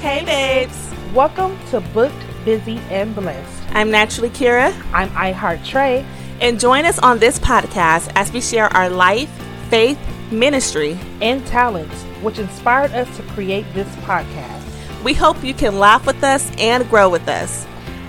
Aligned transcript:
Hey, 0.00 0.24
babes. 0.24 0.92
Welcome 1.14 1.58
to 1.70 1.80
Booked, 1.80 2.14
Busy, 2.44 2.78
and 2.90 3.14
Blessed. 3.14 3.62
I'm 3.70 3.90
Naturally 3.90 4.30
Kira, 4.30 4.72
I'm 4.92 5.08
iHeart 5.10 5.64
Trey. 5.64 6.04
and 6.40 6.58
join 6.60 6.84
us 6.84 6.98
on 7.00 7.18
this 7.18 7.38
podcast 7.38 8.10
as 8.14 8.32
we 8.32 8.40
share 8.40 8.66
our 8.76 8.88
life, 8.88 9.28
faith, 9.70 9.98
ministry. 10.30 10.98
and 11.20 11.44
talents, 11.46 11.94
which 12.22 12.38
inspired 12.38 12.92
us 12.92 13.14
to 13.16 13.22
create 13.34 13.66
this 13.74 13.88
podcast 13.96 14.62
We 15.04 15.14
hope 15.14 15.42
you 15.42 15.54
can 15.54 15.78
laugh 15.78 16.06
with 16.06 16.22
us 16.22 16.50
and 16.58 16.88
grow 16.88 17.08
with 17.08 17.28
us. 17.28 17.66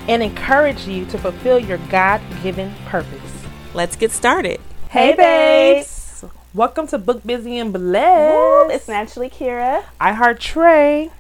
and 0.08 0.22
encourage 0.24 0.88
you 0.88 1.06
to 1.08 1.18
fulfill 1.18 1.60
your 1.60 1.78
God 1.90 2.22
given 2.44 2.74
purpose. 2.88 3.46
Let's 3.74 3.96
get 3.96 4.12
started. 4.12 4.60
Hey, 4.90 5.16
babes. 5.16 6.24
Welcome 6.54 6.88
to 6.88 6.98
Book 6.98 7.24
Busy 7.26 7.58
and 7.60 7.72
Blessed. 7.72 8.74
It's 8.74 8.88
Naturally 8.88 9.30
Kira. 9.30 9.84
iHeart 10.02 10.40
Trey. 10.40 11.12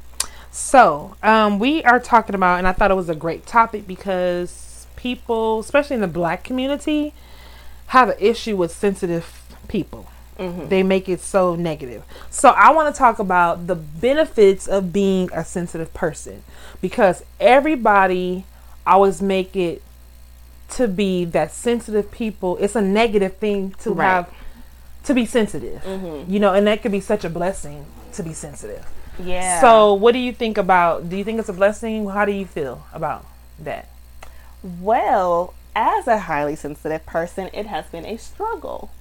So, 0.52 1.16
um, 1.22 1.60
we 1.60 1.84
are 1.84 2.00
talking 2.00 2.36
about, 2.36 2.58
and 2.58 2.68
I 2.68 2.72
thought 2.74 2.92
it 2.92 2.96
was 2.96 3.10
a 3.10 3.16
great 3.16 3.46
topic 3.46 3.88
because 3.88 4.88
people, 4.96 5.60
especially 5.60 5.96
in 5.96 6.02
the 6.02 6.08
black 6.08 6.44
community, 6.44 7.14
have 7.88 8.10
an 8.10 8.16
issue 8.20 8.56
with 8.58 8.72
sensitive 8.72 9.42
people. 9.68 10.08
They 10.70 10.84
make 10.84 11.10
it 11.10 11.20
so 11.20 11.56
negative. 11.56 12.04
So, 12.30 12.52
I 12.52 12.72
want 12.72 12.94
to 12.96 12.98
talk 12.98 13.20
about 13.20 13.68
the 13.68 13.76
benefits 13.76 14.68
of 14.68 14.94
being 14.94 15.30
a 15.34 15.44
sensitive 15.44 15.94
person 15.94 16.44
because 16.82 17.24
everybody 17.42 18.46
always 18.88 19.22
make 19.22 19.56
it 19.58 19.82
to 20.70 20.88
be 20.88 21.26
that 21.26 21.52
sensitive 21.52 22.10
people. 22.10 22.56
It's 22.62 22.76
a 22.78 22.82
negative 22.82 23.36
thing 23.36 23.76
to 23.82 23.92
Right. 23.92 24.06
have 24.06 24.30
to 25.04 25.14
be 25.14 25.26
sensitive, 25.26 25.82
you 26.30 26.40
know, 26.40 26.54
and 26.54 26.66
that 26.68 26.82
could 26.84 26.92
be 26.94 27.02
such 27.02 27.26
a 27.26 27.30
blessing 27.30 27.86
to 28.14 28.24
be 28.24 28.32
sensitive. 28.34 28.86
Yeah. 29.20 29.60
So, 29.62 29.94
what 29.94 30.14
do 30.14 30.20
you 30.20 30.32
think 30.34 30.58
about? 30.58 31.10
Do 31.10 31.18
you 31.18 31.24
think 31.24 31.40
it's 31.40 31.50
a 31.50 31.54
blessing? 31.54 32.08
How 32.10 32.26
do 32.26 32.32
you 32.32 32.46
feel 32.46 32.86
about 32.94 33.26
that? 33.60 33.88
Well, 34.64 35.54
as 35.76 36.08
a 36.08 36.20
highly 36.20 36.56
sensitive 36.56 37.06
person, 37.06 37.50
it 37.54 37.66
has 37.68 37.86
been 37.88 38.06
a 38.06 38.18
struggle 38.18 38.92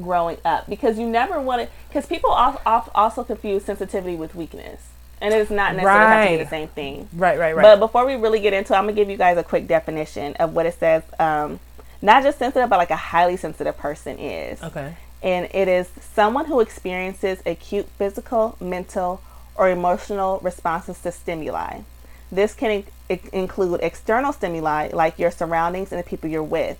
growing 0.00 0.38
up 0.44 0.68
because 0.68 0.98
you 0.98 1.06
never 1.08 1.40
want 1.40 1.62
to. 1.62 1.68
Because 1.88 2.06
people 2.06 2.36
al- 2.36 2.60
al- 2.66 2.90
also 2.94 3.24
confuse 3.24 3.64
sensitivity 3.64 4.14
with 4.16 4.34
weakness, 4.34 4.82
and 5.20 5.34
it's 5.34 5.50
not 5.50 5.74
necessarily 5.74 6.00
have 6.06 6.24
to 6.24 6.30
be 6.30 6.36
Right. 6.36 6.44
the 6.44 6.50
same 6.50 6.68
thing. 6.68 7.08
Right, 7.12 7.38
right, 7.38 7.54
right. 7.56 7.62
But 7.62 7.80
before 7.80 8.06
we 8.06 8.14
really 8.14 8.40
get 8.40 8.52
into, 8.52 8.72
it, 8.74 8.76
I'm 8.76 8.84
gonna 8.84 8.92
give 8.92 9.10
you 9.10 9.16
guys 9.16 9.36
a 9.36 9.42
quick 9.42 9.66
definition 9.66 10.34
of 10.34 10.54
what 10.54 10.66
it 10.66 10.78
says. 10.78 11.02
Um, 11.18 11.58
not 12.02 12.22
just 12.22 12.38
sensitive, 12.38 12.70
but 12.70 12.78
like 12.78 12.90
a 12.90 12.96
highly 12.96 13.36
sensitive 13.36 13.76
person 13.76 14.18
is. 14.18 14.62
okay. 14.62 14.94
and 15.22 15.46
it 15.52 15.68
is 15.68 15.86
someone 16.14 16.46
who 16.46 16.60
experiences 16.60 17.42
acute 17.44 17.86
physical, 17.98 18.56
mental, 18.58 19.20
or 19.60 19.68
emotional 19.68 20.40
responses 20.42 20.98
to 21.02 21.12
stimuli. 21.12 21.80
This 22.32 22.54
can 22.54 22.82
i- 23.10 23.20
include 23.30 23.80
external 23.82 24.32
stimuli 24.32 24.88
like 24.94 25.18
your 25.18 25.30
surroundings 25.30 25.92
and 25.92 25.98
the 26.00 26.02
people 26.02 26.30
you're 26.30 26.42
with, 26.42 26.78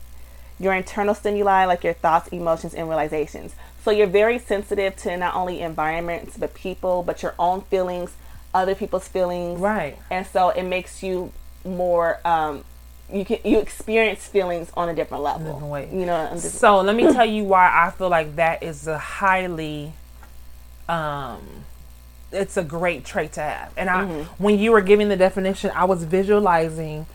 your 0.59 0.73
internal 0.73 1.14
stimuli 1.14 1.67
like 1.67 1.84
your 1.84 1.92
thoughts, 1.92 2.28
emotions, 2.28 2.73
and 2.73 2.89
realizations. 2.89 3.55
So 3.84 3.91
you're 3.91 4.06
very 4.06 4.39
sensitive 4.39 4.97
to 5.03 5.14
not 5.19 5.34
only 5.34 5.61
environments, 5.61 6.39
but 6.39 6.55
people, 6.55 7.03
but 7.03 7.23
your 7.23 7.34
own 7.39 7.61
feelings, 7.62 8.12
other 8.55 8.75
people's 8.75 9.06
feelings. 9.08 9.61
Right. 9.61 9.98
And 10.11 10.27
so 10.27 10.48
it 10.48 10.62
makes 10.62 11.03
you 11.03 11.33
more. 11.67 12.19
Um, 12.25 12.64
you 13.12 13.25
can 13.27 13.39
you 13.45 13.58
experience 13.58 14.25
feelings 14.27 14.70
on 14.75 14.89
a 14.89 14.95
different 14.95 15.23
level. 15.23 15.53
Different 15.53 15.73
way. 15.73 15.89
You 15.92 16.06
know, 16.06 16.17
I'm 16.17 16.39
So 16.39 16.81
let 16.81 16.97
me 16.97 17.12
tell 17.12 17.27
you 17.27 17.45
why 17.45 17.67
I 17.86 17.91
feel 17.91 18.08
like 18.08 18.36
that 18.36 18.62
is 18.62 18.86
a 18.86 18.98
highly, 18.98 19.92
um, 20.89 21.64
it's 22.33 22.56
a 22.56 22.64
great 22.64 23.05
trait 23.05 23.33
to 23.34 23.41
have. 23.41 23.73
And 23.77 23.91
I, 23.91 24.05
Mm-hmm. 24.05 24.42
when 24.42 24.59
you 24.59 24.73
were 24.73 24.81
giving 24.81 25.09
the 25.09 25.17
definition, 25.17 25.70
I 25.75 25.84
was 25.84 26.05
visualizing 26.05 27.06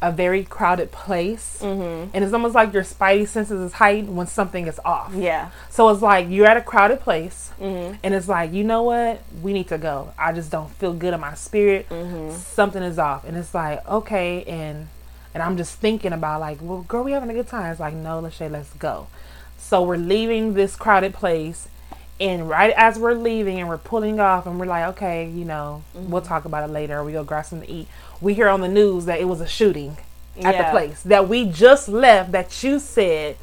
a 0.00 0.12
very 0.12 0.44
crowded 0.44 0.92
place, 0.92 1.58
mm-hmm. 1.60 2.10
and 2.14 2.22
it's 2.24 2.32
almost 2.32 2.54
like 2.54 2.72
your 2.72 2.84
spidey 2.84 3.26
senses 3.26 3.60
is 3.60 3.72
heightened 3.72 4.16
when 4.16 4.28
something 4.28 4.68
is 4.68 4.78
off. 4.84 5.12
yeah. 5.12 5.50
So 5.70 5.88
it's 5.88 6.00
like 6.02 6.28
you're 6.28 6.46
at 6.46 6.56
a 6.56 6.60
crowded 6.62 7.00
place, 7.00 7.50
Mm-hmm. 7.60 7.96
and 8.04 8.14
it's 8.14 8.28
like, 8.28 8.52
you 8.52 8.62
know 8.62 8.84
what? 8.84 9.20
We 9.42 9.52
need 9.52 9.66
to 9.68 9.78
go. 9.78 10.12
I 10.16 10.32
just 10.32 10.52
don't 10.52 10.70
feel 10.70 10.92
good 10.94 11.12
in 11.14 11.18
my 11.18 11.34
spirit. 11.34 11.88
Mm-hmm. 11.88 12.36
Something 12.36 12.84
is 12.84 12.96
off, 13.00 13.24
and 13.24 13.36
it's 13.36 13.52
like, 13.52 13.84
okay, 13.88 14.44
and 14.44 14.86
and 15.34 15.42
I'm 15.42 15.56
just 15.56 15.74
thinking 15.80 16.12
about 16.12 16.40
like, 16.40 16.58
well, 16.60 16.82
girl, 16.82 17.02
we 17.02 17.10
having 17.12 17.30
a 17.30 17.34
good 17.34 17.48
time. 17.48 17.70
It's 17.72 17.80
like, 17.80 17.94
no, 17.94 18.22
Lachey, 18.22 18.48
let's 18.48 18.72
go. 18.74 19.08
So 19.58 19.82
we're 19.82 19.96
leaving 19.96 20.54
this 20.54 20.76
crowded 20.76 21.12
place, 21.12 21.66
and 22.20 22.48
right 22.48 22.72
as 22.76 22.98
we're 22.98 23.14
leaving 23.14 23.60
and 23.60 23.68
we're 23.68 23.78
pulling 23.78 24.20
off, 24.20 24.46
and 24.46 24.58
we're 24.58 24.66
like, 24.66 24.88
okay, 24.96 25.28
you 25.28 25.44
know, 25.44 25.82
we'll 25.94 26.20
mm-hmm. 26.20 26.28
talk 26.28 26.44
about 26.44 26.68
it 26.68 26.72
later. 26.72 27.02
We 27.04 27.12
go 27.12 27.24
grab 27.24 27.46
something 27.46 27.68
to 27.68 27.74
eat. 27.74 27.88
We 28.20 28.34
hear 28.34 28.48
on 28.48 28.60
the 28.60 28.68
news 28.68 29.04
that 29.06 29.20
it 29.20 29.26
was 29.26 29.40
a 29.40 29.46
shooting 29.46 29.96
at 30.42 30.54
Yeah. 30.54 30.64
the 30.64 30.70
place 30.70 31.02
that 31.02 31.28
we 31.28 31.44
just 31.44 31.88
left. 31.88 32.32
That 32.32 32.62
you 32.62 32.78
said 32.78 33.36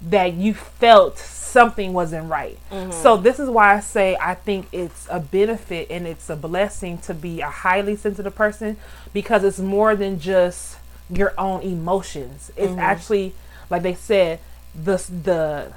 that 0.00 0.34
you 0.34 0.54
felt 0.54 1.18
something 1.18 1.92
wasn't 1.92 2.28
right. 2.28 2.58
Mm-hmm. 2.70 2.92
So 2.92 3.16
this 3.16 3.38
is 3.38 3.48
why 3.48 3.74
I 3.74 3.80
say 3.80 4.16
I 4.20 4.34
think 4.34 4.68
it's 4.72 5.06
a 5.10 5.20
benefit 5.20 5.88
and 5.90 6.06
it's 6.06 6.28
a 6.28 6.36
blessing 6.36 6.98
to 6.98 7.14
be 7.14 7.40
a 7.40 7.48
highly 7.48 7.96
sensitive 7.96 8.34
person 8.34 8.76
because 9.12 9.42
it's 9.42 9.58
more 9.58 9.96
than 9.96 10.20
just 10.20 10.76
your 11.08 11.32
own 11.38 11.62
emotions. 11.62 12.50
It's 12.56 12.70
mm-hmm. 12.70 12.78
actually 12.78 13.34
like 13.70 13.82
they 13.82 13.94
said 13.94 14.40
the 14.74 14.96
the 15.24 15.72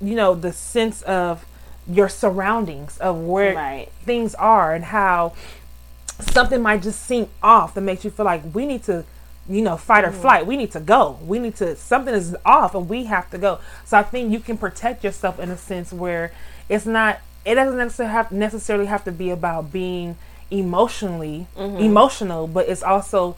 you 0.00 0.14
know 0.14 0.34
the 0.34 0.52
sense 0.52 1.02
of 1.02 1.44
your 1.86 2.08
surroundings 2.08 2.96
of 2.98 3.18
where 3.18 3.54
Right. 3.54 3.88
things 4.04 4.34
are 4.36 4.74
and 4.74 4.86
how 4.86 5.32
something 6.20 6.62
might 6.62 6.82
just 6.82 7.04
seem 7.04 7.28
off 7.42 7.74
that 7.74 7.82
makes 7.82 8.04
you 8.04 8.10
feel 8.10 8.24
like 8.24 8.42
we 8.54 8.66
need 8.66 8.82
to 8.84 9.04
you 9.48 9.60
know 9.60 9.76
fight 9.76 10.04
or 10.04 10.10
mm. 10.10 10.14
flight. 10.14 10.46
We 10.46 10.56
need 10.56 10.72
to 10.72 10.80
go. 10.80 11.18
We 11.24 11.38
need 11.38 11.56
to 11.56 11.76
something 11.76 12.14
is 12.14 12.36
off 12.44 12.74
and 12.74 12.88
we 12.88 13.04
have 13.04 13.30
to 13.30 13.38
go. 13.38 13.58
So 13.84 13.98
i 13.98 14.02
think 14.02 14.32
you 14.32 14.40
can 14.40 14.56
protect 14.56 15.04
yourself 15.04 15.38
in 15.38 15.50
a 15.50 15.58
sense 15.58 15.92
where 15.92 16.32
it's 16.68 16.86
not 16.86 17.20
it 17.44 17.56
doesn't 17.56 17.76
necessarily 17.76 18.12
have, 18.12 18.32
necessarily 18.32 18.86
have 18.86 19.04
to 19.04 19.12
be 19.12 19.28
about 19.28 19.70
being 19.70 20.16
emotionally 20.50 21.46
mm-hmm. 21.56 21.76
emotional 21.78 22.46
but 22.46 22.68
it's 22.68 22.82
also 22.82 23.36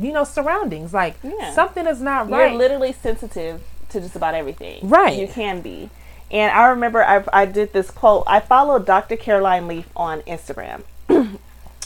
you 0.00 0.12
know 0.12 0.24
surroundings. 0.24 0.92
Like 0.94 1.16
Yeah. 1.22 1.52
something 1.52 1.86
is 1.86 2.00
not 2.00 2.28
You're 2.28 2.38
right. 2.38 2.56
literally 2.56 2.92
sensitive 2.92 3.60
to 3.90 4.00
just 4.00 4.16
about 4.16 4.34
everything. 4.34 4.88
Right. 4.88 5.18
You 5.18 5.28
can 5.28 5.60
be. 5.60 5.90
And 6.30 6.52
I 6.52 6.66
remember 6.68 7.02
I, 7.02 7.24
I 7.32 7.46
did 7.46 7.72
this 7.72 7.90
quote. 7.90 8.24
I 8.26 8.40
followed 8.40 8.84
Dr. 8.86 9.16
Caroline 9.16 9.66
Leaf 9.66 9.88
on 9.96 10.20
Instagram. 10.22 10.82
and 11.08 11.38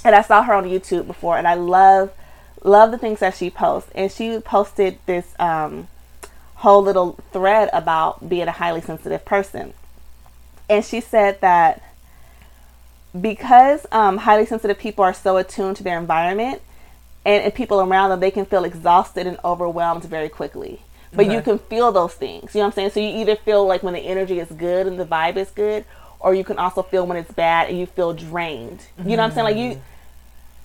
I 0.04 0.22
saw 0.22 0.42
her 0.42 0.54
on 0.54 0.64
YouTube 0.64 1.06
before 1.06 1.38
and 1.38 1.46
I 1.46 1.54
love 1.54 2.12
love 2.64 2.90
the 2.90 2.98
things 2.98 3.20
that 3.20 3.34
she 3.36 3.50
posts. 3.50 3.90
And 3.94 4.10
she 4.10 4.38
posted 4.40 4.98
this 5.06 5.34
um, 5.38 5.88
whole 6.56 6.82
little 6.82 7.18
thread 7.32 7.68
about 7.72 8.28
being 8.28 8.48
a 8.48 8.52
highly 8.52 8.80
sensitive 8.80 9.24
person. 9.24 9.74
And 10.68 10.84
she 10.84 11.00
said 11.00 11.40
that 11.40 11.82
because 13.20 13.86
um, 13.92 14.18
highly 14.18 14.46
sensitive 14.46 14.78
people 14.78 15.04
are 15.04 15.12
so 15.12 15.36
attuned 15.36 15.76
to 15.76 15.82
their 15.82 15.98
environment 15.98 16.62
and, 17.24 17.44
and 17.44 17.54
people 17.54 17.80
around 17.80 18.10
them, 18.10 18.20
they 18.20 18.30
can 18.30 18.46
feel 18.46 18.64
exhausted 18.64 19.26
and 19.26 19.38
overwhelmed 19.44 20.04
very 20.04 20.28
quickly. 20.28 20.80
But 21.14 21.30
you 21.30 21.42
can 21.42 21.58
feel 21.58 21.92
those 21.92 22.14
things. 22.14 22.54
You 22.54 22.60
know 22.60 22.66
what 22.66 22.72
I'm 22.72 22.72
saying? 22.74 22.90
So 22.90 23.00
you 23.00 23.20
either 23.20 23.36
feel 23.36 23.66
like 23.66 23.82
when 23.82 23.94
the 23.94 24.00
energy 24.00 24.40
is 24.40 24.48
good 24.48 24.86
and 24.86 24.98
the 24.98 25.04
vibe 25.04 25.36
is 25.36 25.50
good, 25.50 25.84
or 26.20 26.34
you 26.34 26.44
can 26.44 26.58
also 26.58 26.82
feel 26.82 27.06
when 27.06 27.16
it's 27.16 27.32
bad 27.32 27.68
and 27.68 27.78
you 27.78 27.86
feel 27.86 28.12
drained. 28.12 28.86
You 28.98 29.16
know 29.16 29.16
what 29.16 29.20
I'm 29.20 29.30
saying? 29.32 29.44
Like 29.44 29.56
you, 29.56 29.80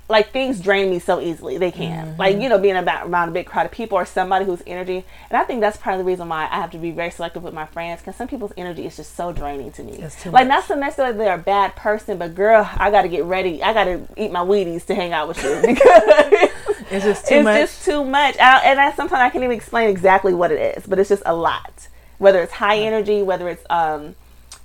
like 0.10 0.32
things 0.32 0.62
drain 0.62 0.90
me 0.90 1.00
so 1.00 1.20
easily. 1.20 1.58
They 1.58 1.72
can. 1.72 2.08
Mm-hmm. 2.08 2.20
Like 2.20 2.38
you 2.38 2.48
know, 2.48 2.58
being 2.58 2.78
about 2.78 3.08
around 3.08 3.30
a 3.30 3.32
big 3.32 3.46
crowd 3.46 3.66
of 3.66 3.72
people 3.72 3.98
or 3.98 4.06
somebody 4.06 4.46
whose 4.46 4.62
energy. 4.66 5.04
And 5.30 5.38
I 5.38 5.44
think 5.44 5.62
that's 5.62 5.78
part 5.78 5.96
of 5.96 6.00
the 6.00 6.06
reason 6.06 6.30
why 6.30 6.44
I 6.50 6.56
have 6.56 6.72
to 6.72 6.78
be 6.78 6.92
very 6.92 7.12
selective 7.12 7.44
with 7.44 7.54
my 7.54 7.66
friends 7.66 8.02
because 8.02 8.16
some 8.16 8.28
people's 8.28 8.54
energy 8.56 8.86
is 8.86 8.96
just 8.96 9.16
so 9.16 9.34
draining 9.34 9.72
to 9.74 9.84
me. 9.84 9.98
Like 9.98 10.32
much. 10.32 10.48
not 10.48 10.64
so 10.66 10.76
necessarily 10.76 11.18
they're 11.18 11.36
a 11.36 11.38
bad 11.38 11.76
person, 11.76 12.18
but 12.18 12.36
girl, 12.36 12.70
I 12.78 12.92
got 12.92 13.02
to 13.02 13.10
get 13.10 13.26
ready. 13.26 13.62
I 13.62 13.74
got 13.74 13.86
to 13.86 14.08
eat 14.16 14.32
my 14.32 14.42
Wheaties 14.42 14.86
to 14.86 14.96
hang 14.96 15.12
out 15.12 15.28
with 15.28 15.44
you 15.44 15.62
because 15.66 16.67
it's 16.92 17.06
just 17.06 17.28
too 17.28 17.36
it's 17.36 17.44
much 17.44 17.60
just 17.60 17.86
too 17.86 18.04
much. 18.04 18.38
I, 18.38 18.60
and 18.60 18.80
I 18.80 18.92
sometimes 18.94 19.20
I 19.22 19.30
can't 19.30 19.44
even 19.44 19.56
explain 19.56 19.90
exactly 19.90 20.34
what 20.34 20.52
it 20.52 20.78
is, 20.78 20.86
but 20.86 21.00
it's 21.00 21.10
just 21.10 21.24
a 21.26 21.36
lot. 21.36 21.88
Whether 22.18 22.42
it's 22.42 22.54
high 22.54 22.80
energy, 22.80 23.22
whether 23.22 23.48
it's 23.50 23.64
um, 23.70 24.16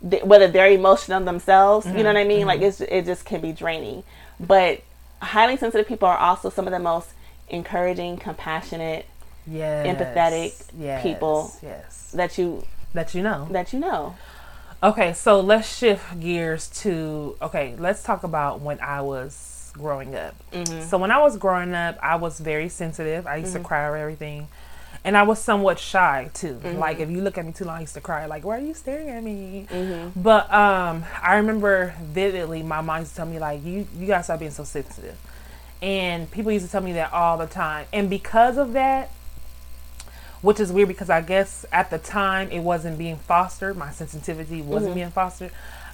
th- 0.08 0.22
whether 0.24 0.48
they're 0.48 0.70
emotional 0.70 1.22
themselves, 1.24 1.86
you 1.86 2.02
know 2.02 2.12
what 2.12 2.16
I 2.16 2.24
mean? 2.24 2.46
Like 2.46 2.60
it's 2.60 2.80
it 2.80 3.04
just 3.04 3.24
can 3.24 3.40
be 3.40 3.52
draining. 3.52 4.04
But 4.40 4.82
highly 5.20 5.56
sensitive 5.56 5.86
people 5.86 6.08
are 6.08 6.18
also 6.18 6.50
some 6.50 6.66
of 6.66 6.72
the 6.72 6.78
most 6.78 7.10
encouraging, 7.48 8.16
compassionate 8.16 9.06
yes, 9.46 9.86
empathetic 9.86 10.68
yes, 10.78 11.02
people. 11.02 11.54
yes 11.62 11.92
that 12.12 12.38
you 12.38 12.64
that 12.94 13.14
you 13.14 13.22
know 13.22 13.48
that 13.50 13.72
you 13.72 13.78
know. 13.78 14.14
Okay, 14.82 15.12
so 15.12 15.40
let's 15.40 15.76
shift 15.76 16.18
gears 16.20 16.68
to 16.80 17.36
okay, 17.40 17.74
let's 17.78 18.02
talk 18.02 18.24
about 18.24 18.60
when 18.60 18.80
I 18.80 19.00
was 19.00 19.34
growing 19.72 20.14
up. 20.14 20.34
So 20.88 20.98
when 20.98 21.10
I 21.10 21.18
was 21.18 21.36
growing 21.36 21.74
up, 21.74 21.98
I 22.02 22.16
was 22.16 22.38
very 22.40 22.68
sensitive. 22.68 23.26
I 23.26 23.36
used 23.36 23.54
to 23.54 23.60
cry 23.60 23.86
over 23.86 23.96
everything. 23.96 24.48
and 25.04 25.16
I 25.16 25.22
was 25.24 25.40
somewhat 25.40 25.78
shy 25.78 26.30
too. 26.32 26.60
Mm-hmm. 26.62 26.78
Like 26.78 27.00
if 27.00 27.10
you 27.10 27.22
look 27.22 27.36
at 27.38 27.44
me 27.44 27.52
too 27.52 27.64
long, 27.64 27.78
I 27.78 27.80
used 27.80 27.94
to 27.94 28.00
cry. 28.00 28.26
Like, 28.26 28.44
why 28.44 28.58
are 28.58 28.60
you 28.60 28.74
staring 28.74 29.08
at 29.08 29.22
me? 29.22 29.66
Mm-hmm. 29.68 30.20
But 30.20 30.52
um, 30.52 31.04
I 31.20 31.36
remember 31.36 31.94
vividly, 32.00 32.62
my 32.62 32.80
mom 32.80 33.00
used 33.00 33.12
to 33.12 33.16
tell 33.16 33.26
me 33.26 33.38
like, 33.38 33.64
you 33.64 33.86
you 33.98 34.06
gotta 34.06 34.22
stop 34.24 34.38
being 34.38 34.50
so 34.52 34.64
sensitive. 34.64 35.16
And 35.80 36.30
people 36.30 36.52
used 36.52 36.66
to 36.66 36.70
tell 36.70 36.80
me 36.80 36.92
that 36.92 37.12
all 37.12 37.36
the 37.36 37.46
time. 37.46 37.86
And 37.92 38.08
because 38.08 38.56
of 38.56 38.74
that, 38.74 39.10
which 40.40 40.60
is 40.60 40.72
weird 40.72 40.88
because 40.88 41.10
I 41.10 41.20
guess 41.20 41.64
at 41.72 41.90
the 41.90 41.98
time 41.98 42.50
it 42.50 42.60
wasn't 42.60 42.98
being 42.98 43.16
fostered, 43.16 43.76
my 43.76 43.90
sensitivity 43.90 44.62
wasn't 44.62 44.90
mm-hmm. 44.90 44.94
being 44.94 45.10
fostered. 45.10 45.50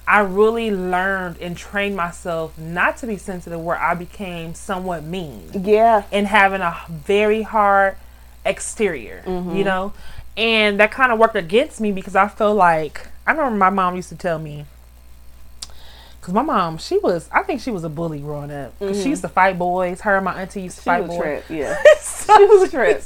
I 0.09 0.21
really 0.21 0.71
learned 0.71 1.37
and 1.39 1.55
trained 1.55 1.95
myself 1.95 2.57
not 2.57 2.97
to 2.97 3.07
be 3.07 3.15
sensitive 3.15 3.61
where 3.61 3.77
I 3.77 3.93
became 3.93 4.55
somewhat 4.55 5.03
mean. 5.03 5.51
Yeah. 5.53 6.03
And 6.11 6.25
having 6.25 6.61
a 6.61 6.75
very 6.89 7.43
hard 7.43 7.95
exterior, 8.43 9.21
mm-hmm. 9.23 9.55
you 9.55 9.63
know? 9.63 9.93
And 10.35 10.79
that 10.79 10.89
kind 10.89 11.11
of 11.11 11.19
worked 11.19 11.35
against 11.35 11.79
me 11.79 11.91
because 11.91 12.15
I 12.15 12.27
feel 12.27 12.55
like 12.55 13.07
I 13.27 13.33
remember 13.33 13.55
my 13.55 13.69
mom 13.69 13.95
used 13.95 14.09
to 14.09 14.15
tell 14.15 14.39
me 14.39 14.65
because 16.19 16.33
my 16.33 16.41
mom, 16.41 16.79
she 16.79 16.97
was, 16.97 17.29
I 17.31 17.43
think 17.43 17.61
she 17.61 17.69
was 17.69 17.83
a 17.83 17.89
bully 17.89 18.19
growing 18.19 18.49
up. 18.49 18.79
Mm-hmm. 18.79 18.99
she 18.99 19.09
used 19.09 19.21
to 19.21 19.29
fight 19.29 19.59
boys. 19.59 20.01
Her 20.01 20.15
and 20.15 20.25
my 20.25 20.41
auntie 20.41 20.63
used 20.63 20.77
to 20.77 20.81
she 20.81 20.85
fight 20.85 21.05
boys. 21.05 21.19
Trip, 21.19 21.45
yeah. 21.49 21.77
so 22.01 22.35
she 22.37 22.45
was 22.45 22.67
a 22.67 22.71
trip. 22.71 23.03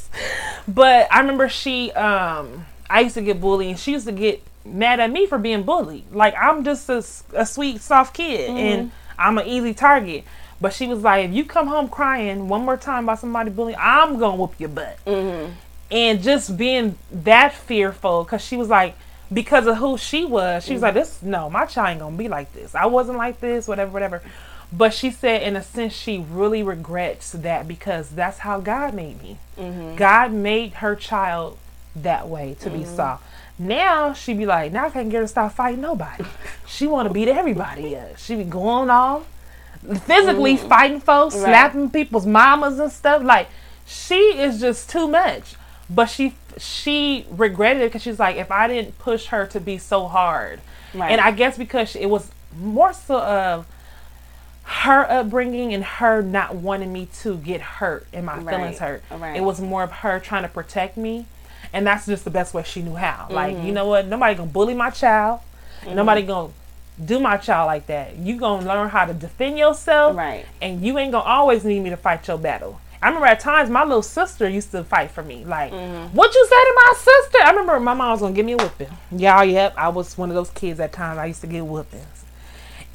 But 0.70 1.10
I 1.12 1.20
remember 1.20 1.50
she, 1.50 1.92
um, 1.92 2.66
I 2.90 3.02
used 3.02 3.16
to 3.16 3.22
get 3.22 3.42
bullied 3.42 3.72
and 3.72 3.78
she 3.78 3.92
used 3.92 4.06
to 4.06 4.14
get 4.14 4.42
mad 4.66 5.00
at 5.00 5.12
me 5.12 5.26
for 5.26 5.38
being 5.38 5.64
bullied. 5.64 6.12
Like, 6.12 6.36
I'm 6.40 6.64
just 6.64 6.90
a, 6.90 7.04
a 7.34 7.46
sweet, 7.46 7.82
soft 7.82 8.14
kid 8.14 8.50
mm-hmm. 8.50 8.58
and 8.58 8.92
I'm 9.18 9.38
an 9.38 9.48
easy 9.48 9.74
target. 9.74 10.26
But 10.62 10.74
she 10.74 10.88
was 10.88 11.02
like, 11.02 11.26
if 11.30 11.36
you 11.36 11.44
come 11.44 11.68
home 11.68 11.90
crying 11.90 12.48
one 12.48 12.64
more 12.64 12.78
time 12.78 13.04
about 13.04 13.20
somebody 13.20 13.50
bullying, 13.50 13.78
I'm 13.80 14.18
to 14.20 14.30
whoop 14.32 14.60
your 14.60 14.70
butt. 14.70 14.98
Mm-hmm. 15.06 15.52
And 15.92 16.24
just 16.24 16.58
being 16.58 16.98
that 17.12 17.54
fearful, 17.54 18.24
because 18.24 18.42
she 18.42 18.58
was 18.58 18.70
like, 18.70 18.96
because 19.32 19.68
of 19.68 19.78
who 19.78 19.98
she 19.98 20.26
was, 20.26 20.64
she 20.64 20.74
was 20.74 20.82
like, 20.82 20.94
"This 20.94 21.22
no, 21.22 21.50
my 21.50 21.66
child 21.66 21.90
ain't 21.90 22.00
gonna 22.00 22.16
be 22.16 22.28
like 22.28 22.54
this. 22.54 22.76
I 22.76 22.86
wasn't 22.86 23.18
like 23.18 23.40
this, 23.40 23.68
whatever, 23.68 23.92
whatever." 23.92 24.22
But 24.76 24.94
she 24.94 25.12
said, 25.12 25.44
in 25.44 25.56
a 25.56 25.62
sense, 25.62 25.94
she 25.94 26.26
really 26.32 26.64
regrets 26.64 27.32
that 27.32 27.68
because 27.68 28.10
that's 28.10 28.40
how 28.40 28.60
God 28.60 28.94
made 28.96 29.22
me. 29.22 29.38
Mm-hmm. 29.58 29.98
God 29.98 30.34
made 30.34 30.74
her 30.76 30.96
child 30.96 31.60
that 31.96 32.28
way 32.28 32.56
to 32.62 32.70
mm-hmm. 32.70 32.80
be 32.80 32.86
soft. 32.86 33.24
Now 33.60 34.14
she 34.14 34.34
be 34.34 34.46
like, 34.46 34.72
now 34.72 34.88
I 34.88 34.90
can't 34.90 35.10
get 35.10 35.18
her 35.18 35.24
to 35.24 35.28
stop 35.28 35.54
fighting 35.54 35.82
nobody. 35.82 36.26
she 36.68 36.88
want 36.88 37.08
to 37.08 37.14
beat 37.14 37.28
everybody 37.28 37.96
up. 37.96 38.18
She 38.18 38.36
be 38.36 38.44
going 38.44 38.90
off, 38.90 39.28
physically 40.06 40.56
mm-hmm. 40.56 40.68
fighting 40.68 41.00
folks, 41.00 41.36
right. 41.36 41.44
slapping 41.44 41.90
people's 41.90 42.26
mamas 42.26 42.80
and 42.80 42.92
stuff. 42.92 43.24
Like 43.24 43.48
she 43.86 44.16
is 44.16 44.60
just 44.60 44.90
too 44.90 45.08
much. 45.08 45.56
But 45.90 46.08
she 46.08 46.34
she 46.58 47.26
regretted 47.30 47.82
it 47.82 47.86
because 47.86 48.02
she's 48.02 48.20
like, 48.20 48.38
if 48.38 48.52
I 48.52 48.68
didn't 48.68 48.98
push 49.00 49.28
her 49.28 49.46
to 49.48 49.60
be 49.60 49.78
so 49.78 50.08
hard, 50.08 50.62
right. 50.94 51.12
and 51.12 51.22
I 51.22 51.32
guess 51.32 51.58
because 51.58 51.96
it 51.96 52.08
was 52.08 52.32
more 52.60 52.94
so 52.94 53.20
of 53.20 53.68
her 54.64 55.10
upbringing 55.12 55.74
and 55.74 55.84
her 55.84 56.22
not 56.22 56.56
wanting 56.56 56.92
me 56.92 57.08
to 57.22 57.38
get 57.38 57.60
hurt 57.60 58.08
and 58.14 58.26
my 58.26 58.38
right. 58.38 58.56
feelings 58.56 58.80
hurt. 58.80 59.04
It 59.36 59.44
was 59.44 59.60
more 59.60 59.84
of 59.84 59.92
her 59.92 60.20
trying 60.20 60.44
to 60.44 60.50
protect 60.50 60.96
me, 60.96 61.26
and 61.74 61.86
that's 61.86 62.06
just 62.06 62.24
the 62.24 62.32
best 62.32 62.54
way 62.54 62.64
she 62.64 62.82
knew 62.82 62.96
how. 62.96 63.26
Mm-hmm. 63.26 63.34
Like, 63.34 63.58
you 63.64 63.72
know 63.72 63.88
what? 63.88 64.08
Nobody 64.08 64.36
gonna 64.36 64.50
bully 64.50 64.76
my 64.76 64.92
child. 64.92 65.42
Mm-hmm. 65.82 65.96
Nobody 65.96 66.22
gonna 66.22 66.54
do 67.04 67.20
my 67.20 67.38
child 67.38 67.66
like 67.66 67.88
that. 67.88 68.16
You 68.18 68.38
gonna 68.38 68.66
learn 68.66 68.90
how 68.90 69.06
to 69.06 69.14
defend 69.14 69.58
yourself, 69.58 70.16
right? 70.16 70.46
And 70.62 70.82
you 70.82 70.98
ain't 71.00 71.12
gonna 71.12 71.26
always 71.26 71.66
need 71.66 71.80
me 71.82 71.90
to 71.90 71.98
fight 71.98 72.28
your 72.28 72.38
battle. 72.38 72.80
I 73.02 73.08
remember 73.08 73.28
at 73.28 73.42
times 73.42 73.70
my 73.70 73.84
little 73.84 74.02
sister 74.02 74.48
used 74.48 74.72
to 74.72 74.84
fight 74.86 75.12
for 75.12 75.24
me. 75.24 75.44
Like, 75.44 75.74
mm-hmm. 75.74 76.16
what 76.16 76.34
you 76.34 76.46
say 76.46 76.56
to 76.56 76.74
my 76.76 76.94
sister? 76.96 77.38
I 77.44 77.50
remember 77.50 77.78
my 77.80 77.94
mom 77.94 78.12
was 78.12 78.22
gonna 78.22 78.36
give 78.36 78.46
me 78.46 78.54
a 78.54 78.58
whipping. 78.58 78.88
Y'all, 79.12 79.44
yep, 79.44 79.74
I 79.76 79.90
was 79.90 80.18
one 80.18 80.30
of 80.30 80.36
those 80.36 80.52
kids 80.52 80.80
at 80.80 80.94
times 80.94 81.18
I 81.18 81.26
used 81.26 81.42
to 81.42 81.48
get 81.48 81.64
whippings. 81.64 82.24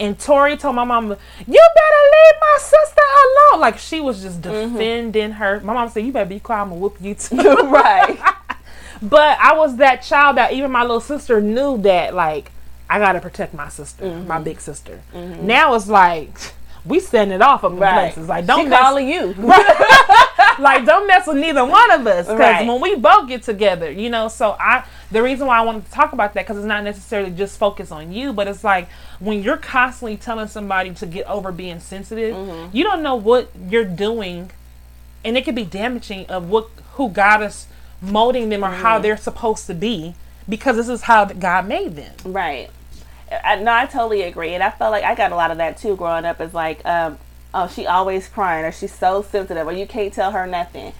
And 0.00 0.16
Tori 0.18 0.56
told 0.56 0.76
my 0.76 0.84
mom, 0.84 1.08
"You 1.08 1.16
better 1.16 2.02
leave 2.12 2.40
my 2.40 2.58
sister 2.60 3.02
alone." 3.52 3.60
Like 3.60 3.78
she 3.78 4.00
was 4.00 4.22
just 4.22 4.40
mm-hmm. 4.40 4.74
defending 4.74 5.30
mm-hmm. 5.30 5.38
her. 5.38 5.60
My 5.60 5.74
mom 5.74 5.88
said, 5.88 6.06
"You 6.06 6.12
better 6.12 6.28
be 6.28 6.38
quiet. 6.38 6.62
I'm 6.62 6.68
gonna 6.68 6.80
whoop 6.80 6.98
you 7.00 7.14
too." 7.14 7.36
right. 7.66 8.18
but 9.02 9.38
I 9.38 9.56
was 9.56 9.76
that 9.76 10.02
child 10.02 10.36
that 10.36 10.52
even 10.52 10.70
my 10.70 10.82
little 10.82 11.00
sister 11.00 11.40
knew 11.40 11.78
that 11.82 12.14
like 12.14 12.50
I 12.90 12.98
gotta 12.98 13.20
protect 13.20 13.54
my 13.54 13.68
sister, 13.68 14.04
mm-hmm. 14.04 14.26
my 14.26 14.38
big 14.38 14.60
sister. 14.60 15.00
Mm-hmm. 15.12 15.46
Now 15.46 15.74
it's 15.74 15.88
like 15.88 16.30
we 16.84 17.00
send 17.00 17.32
it 17.32 17.42
off 17.42 17.64
of 17.64 17.78
right. 17.78 18.12
places. 18.12 18.28
Like 18.28 18.46
don't 18.46 18.64
she 18.64 18.68
mess, 18.68 18.80
calling 18.80 19.08
you. 19.08 19.34
like 20.58 20.86
don't 20.86 21.06
mess 21.06 21.26
with 21.26 21.36
neither 21.36 21.64
one 21.64 21.90
of 21.90 22.06
us 22.06 22.26
because 22.26 22.38
right. 22.38 22.66
when 22.66 22.80
we 22.80 22.96
both 22.96 23.28
get 23.28 23.42
together, 23.42 23.90
you 23.90 24.08
know. 24.08 24.28
So 24.28 24.56
I 24.58 24.84
the 25.10 25.22
reason 25.22 25.46
why 25.46 25.58
I 25.58 25.62
wanted 25.62 25.84
to 25.84 25.90
talk 25.92 26.12
about 26.12 26.34
that 26.34 26.44
because 26.44 26.56
it's 26.56 26.66
not 26.66 26.82
necessarily 26.82 27.30
just 27.30 27.58
focus 27.58 27.92
on 27.92 28.12
you, 28.12 28.32
but 28.32 28.48
it's 28.48 28.64
like 28.64 28.88
when 29.18 29.42
you're 29.42 29.58
constantly 29.58 30.16
telling 30.16 30.48
somebody 30.48 30.92
to 30.94 31.06
get 31.06 31.26
over 31.26 31.52
being 31.52 31.80
sensitive, 31.80 32.34
mm-hmm. 32.34 32.74
you 32.76 32.84
don't 32.84 33.02
know 33.02 33.16
what 33.16 33.50
you're 33.68 33.84
doing, 33.84 34.50
and 35.24 35.36
it 35.36 35.44
could 35.44 35.54
be 35.54 35.64
damaging 35.64 36.26
of 36.26 36.48
what 36.48 36.68
who 36.94 37.10
God 37.10 37.42
is 37.42 37.66
molding 38.00 38.48
them 38.48 38.64
or 38.64 38.68
mm-hmm. 38.68 38.82
how 38.82 38.98
they're 38.98 39.16
supposed 39.16 39.66
to 39.66 39.74
be 39.74 40.14
because 40.48 40.76
this 40.76 40.88
is 40.88 41.02
how 41.02 41.24
God 41.26 41.66
made 41.66 41.96
them. 41.96 42.14
Right. 42.24 42.70
I, 43.30 43.56
no, 43.56 43.72
I 43.72 43.86
totally 43.86 44.22
agree, 44.22 44.54
and 44.54 44.62
I 44.62 44.70
felt 44.70 44.90
like 44.90 45.04
I 45.04 45.14
got 45.14 45.32
a 45.32 45.36
lot 45.36 45.50
of 45.50 45.58
that 45.58 45.76
too 45.76 45.96
growing 45.96 46.24
up. 46.24 46.40
Is 46.40 46.54
like, 46.54 46.84
um, 46.86 47.18
oh, 47.52 47.68
she 47.68 47.86
always 47.86 48.26
crying, 48.26 48.64
or 48.64 48.72
she's 48.72 48.94
so 48.94 49.22
sensitive, 49.22 49.66
or 49.66 49.72
you 49.72 49.86
can't 49.86 50.12
tell 50.12 50.30
her 50.30 50.46
nothing, 50.46 50.94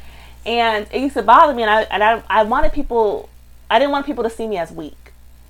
and 0.45 0.87
it 0.93 1.00
used 1.00 1.15
to 1.15 1.23
bother 1.23 1.55
me. 1.55 1.62
And 1.62 1.71
I 1.71 1.83
and 1.85 2.05
I, 2.05 2.23
I 2.29 2.43
wanted 2.43 2.73
people, 2.73 3.31
I 3.71 3.79
didn't 3.79 3.93
want 3.93 4.05
people 4.05 4.25
to 4.25 4.31
see 4.31 4.47
me 4.47 4.59
as 4.59 4.71
weak. 4.71 4.95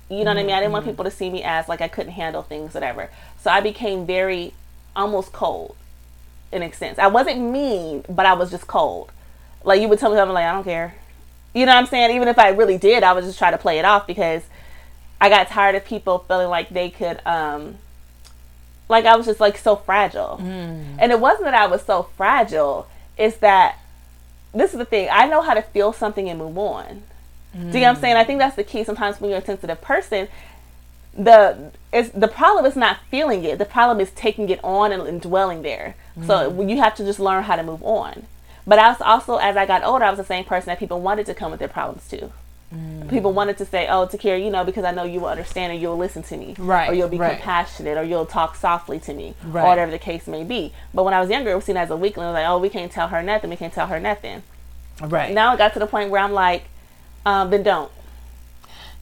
You 0.09 0.17
know 0.17 0.17
mm-hmm. 0.17 0.27
what 0.27 0.37
I 0.37 0.43
mean? 0.43 0.55
I 0.55 0.59
didn't 0.59 0.71
want 0.71 0.83
mm-hmm. 0.83 0.91
people 0.91 1.05
to 1.05 1.11
see 1.11 1.29
me 1.29 1.43
as 1.43 1.67
like 1.67 1.81
I 1.81 1.89
couldn't 1.89 2.13
handle 2.13 2.43
things, 2.43 2.73
whatever. 2.73 3.09
So 3.41 3.51
I 3.51 3.59
became 3.59 4.05
very, 4.05 4.53
almost 4.95 5.33
cold, 5.33 5.75
in 6.51 6.63
a 6.63 6.71
sense. 6.71 6.97
I 6.97 7.07
wasn't 7.07 7.41
mean, 7.41 8.05
but 8.07 8.25
I 8.25 8.33
was 8.33 8.51
just 8.51 8.67
cold. 8.67 9.11
Like 9.65 9.81
you 9.81 9.89
would 9.89 9.99
tell 9.99 10.11
me 10.11 10.15
something 10.15 10.33
like 10.33 10.45
I 10.45 10.53
don't 10.53 10.63
care. 10.63 10.95
You 11.53 11.65
know 11.65 11.73
what 11.73 11.79
I'm 11.79 11.85
saying? 11.87 12.15
Even 12.15 12.27
if 12.27 12.37
I 12.37 12.49
really 12.49 12.77
did, 12.77 13.03
I 13.03 13.13
would 13.13 13.23
just 13.23 13.37
try 13.37 13.51
to 13.51 13.57
play 13.57 13.79
it 13.79 13.85
off 13.85 14.05
because 14.05 14.43
I 15.19 15.29
got 15.29 15.47
tired 15.47 15.75
of 15.75 15.85
people 15.85 16.19
feeling 16.19 16.49
like 16.49 16.69
they 16.69 16.89
could 16.89 17.21
um 17.25 17.77
like 18.89 19.05
I 19.05 19.15
was 19.15 19.27
just 19.27 19.39
like 19.39 19.57
so 19.57 19.75
fragile. 19.75 20.39
Mm. 20.41 20.97
And 20.99 21.11
it 21.11 21.19
wasn't 21.19 21.45
that 21.45 21.53
I 21.53 21.67
was 21.67 21.83
so 21.83 22.09
fragile, 22.17 22.87
it's 23.17 23.37
that 23.37 23.77
this 24.53 24.73
is 24.73 24.79
the 24.79 24.85
thing. 24.85 25.07
I 25.11 25.27
know 25.27 25.41
how 25.41 25.53
to 25.53 25.61
feel 25.61 25.93
something 25.93 26.27
and 26.27 26.39
move 26.39 26.57
on. 26.57 27.03
Mm. 27.55 27.71
Do 27.71 27.77
you 27.77 27.83
know 27.83 27.89
what 27.89 27.95
I'm 27.97 28.01
saying? 28.01 28.15
I 28.15 28.23
think 28.23 28.39
that's 28.39 28.55
the 28.55 28.63
key 28.63 28.83
sometimes 28.83 29.21
when 29.21 29.29
you're 29.29 29.39
a 29.39 29.45
sensitive 29.45 29.79
person, 29.81 30.27
the 31.13 31.71
it's 31.93 32.09
the 32.09 32.27
problem 32.27 32.65
is 32.65 32.75
not 32.75 32.97
feeling 33.11 33.43
it. 33.43 33.59
The 33.59 33.65
problem 33.65 33.99
is 33.99 34.11
taking 34.11 34.49
it 34.49 34.59
on 34.63 34.91
and, 34.91 35.03
and 35.03 35.21
dwelling 35.21 35.61
there. 35.61 35.95
Mm. 36.17 36.27
So 36.27 36.61
you 36.61 36.77
have 36.77 36.95
to 36.95 37.05
just 37.05 37.19
learn 37.19 37.43
how 37.43 37.55
to 37.55 37.63
move 37.63 37.83
on. 37.83 38.25
But 38.69 38.77
I 38.77 38.89
was 38.89 39.01
also 39.01 39.37
as 39.37 39.57
I 39.57 39.65
got 39.65 39.83
older, 39.83 40.05
I 40.05 40.11
was 40.11 40.19
the 40.19 40.23
same 40.23 40.45
person 40.45 40.67
that 40.67 40.77
people 40.77 41.01
wanted 41.01 41.25
to 41.25 41.33
come 41.33 41.49
with 41.49 41.59
their 41.59 41.67
problems 41.67 42.07
to. 42.09 42.29
Mm. 42.71 43.09
People 43.09 43.33
wanted 43.33 43.57
to 43.57 43.65
say, 43.65 43.87
"Oh, 43.87 44.05
Takira, 44.05 44.39
you 44.39 44.51
know, 44.51 44.63
because 44.63 44.85
I 44.85 44.91
know 44.91 45.03
you 45.03 45.21
will 45.21 45.29
understand 45.29 45.73
and 45.73 45.81
you'll 45.81 45.97
listen 45.97 46.21
to 46.21 46.37
me, 46.37 46.53
right? 46.59 46.87
Or 46.87 46.93
you'll 46.93 47.09
be 47.09 47.17
right. 47.17 47.33
compassionate, 47.33 47.97
or 47.97 48.03
you'll 48.03 48.27
talk 48.27 48.55
softly 48.55 48.99
to 48.99 49.13
me, 49.15 49.33
right. 49.43 49.63
or 49.63 49.69
whatever 49.69 49.89
the 49.89 49.97
case 49.97 50.27
may 50.27 50.43
be." 50.43 50.71
But 50.93 51.03
when 51.03 51.15
I 51.15 51.19
was 51.19 51.31
younger, 51.31 51.49
it 51.49 51.55
was 51.55 51.65
seen 51.65 51.77
as 51.77 51.89
a 51.89 51.97
weakling. 51.97 52.27
It 52.27 52.29
was 52.29 52.35
like, 52.35 52.47
"Oh, 52.47 52.59
we 52.59 52.69
can't 52.69 52.91
tell 52.91 53.07
her 53.07 53.23
nothing. 53.23 53.49
We 53.49 53.55
can't 53.55 53.73
tell 53.73 53.87
her 53.87 53.99
nothing." 53.99 54.43
Right. 55.01 55.33
Now 55.33 55.55
it 55.55 55.57
got 55.57 55.73
to 55.73 55.79
the 55.79 55.87
point 55.87 56.11
where 56.11 56.21
I'm 56.21 56.33
like, 56.33 56.65
um, 57.25 57.49
"Then 57.49 57.63
don't." 57.63 57.91